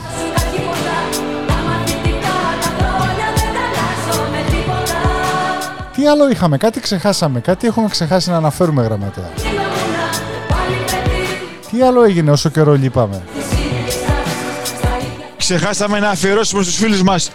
[5.95, 9.50] Τι άλλο είχαμε, κάτι ξεχάσαμε, κάτι έχουμε ξεχάσει να αναφέρουμε γραμματέα.
[11.71, 13.23] Τι άλλο έγινε όσο καιρό λείπαμε;
[15.37, 17.31] Ξεχάσαμε να αφιερώσουμε στους φίλους μας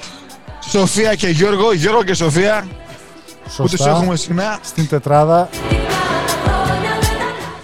[0.70, 2.68] Σοφία και Γιώργο, Γιώργο και Σοφία
[3.58, 4.58] που τους έχουμε συχνά.
[4.62, 5.50] Στην τετράδα.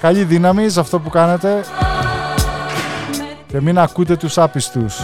[0.01, 1.65] Καλή δύναμη σε αυτό που κάνετε.
[3.47, 4.95] Και μην ακούτε τους άπιστους.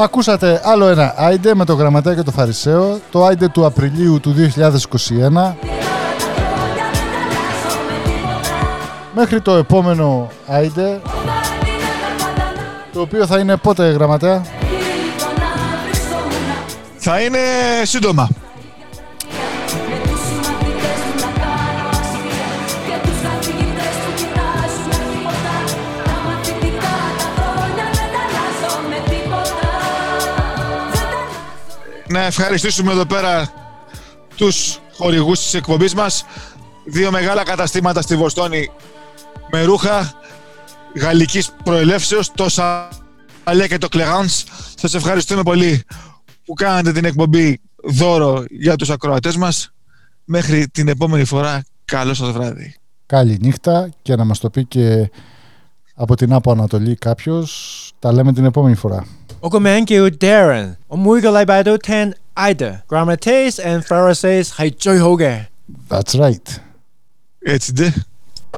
[0.00, 4.34] Ακούσατε άλλο ένα Άιντε με το Γραμματέα και το Φαρισαίο, το Άιντε του Απριλίου του
[4.34, 5.54] 2021.
[9.14, 11.00] Μέχρι το επόμενο Άιντε,
[12.92, 14.42] το οποίο θα είναι πότε Γραμματέα;
[16.96, 17.38] Θα είναι
[17.82, 18.28] σύντομα.
[32.18, 33.52] Να ευχαριστήσουμε εδώ πέρα
[34.36, 36.24] τους χορηγούς της εκπομπής μας.
[36.84, 38.70] Δύο μεγάλα καταστήματα στη Βοστόνη
[39.50, 40.12] με ρούχα
[40.96, 44.44] γαλλικής προελεύσεως, το Σαλέ και το Κλεγάνς.
[44.74, 45.82] Σας ευχαριστούμε πολύ
[46.44, 49.72] που κάνατε την εκπομπή δώρο για τους ακροατές μας.
[50.24, 52.74] Μέχρι την επόμενη φορά, καλό σας βράδυ.
[53.06, 55.10] Καλή νύχτα και να μας το πει και
[55.94, 57.87] από την Άπο Ανατολή κάποιος.
[57.99, 59.05] Τα λέμε την επόμενη φορά.
[59.39, 65.45] 我个名叫 Darren，我每个礼拜都听 Ida、Grammates and Pharisees 系最好嘅。
[65.89, 66.57] That's right.
[67.39, 67.91] Έτσι ντε.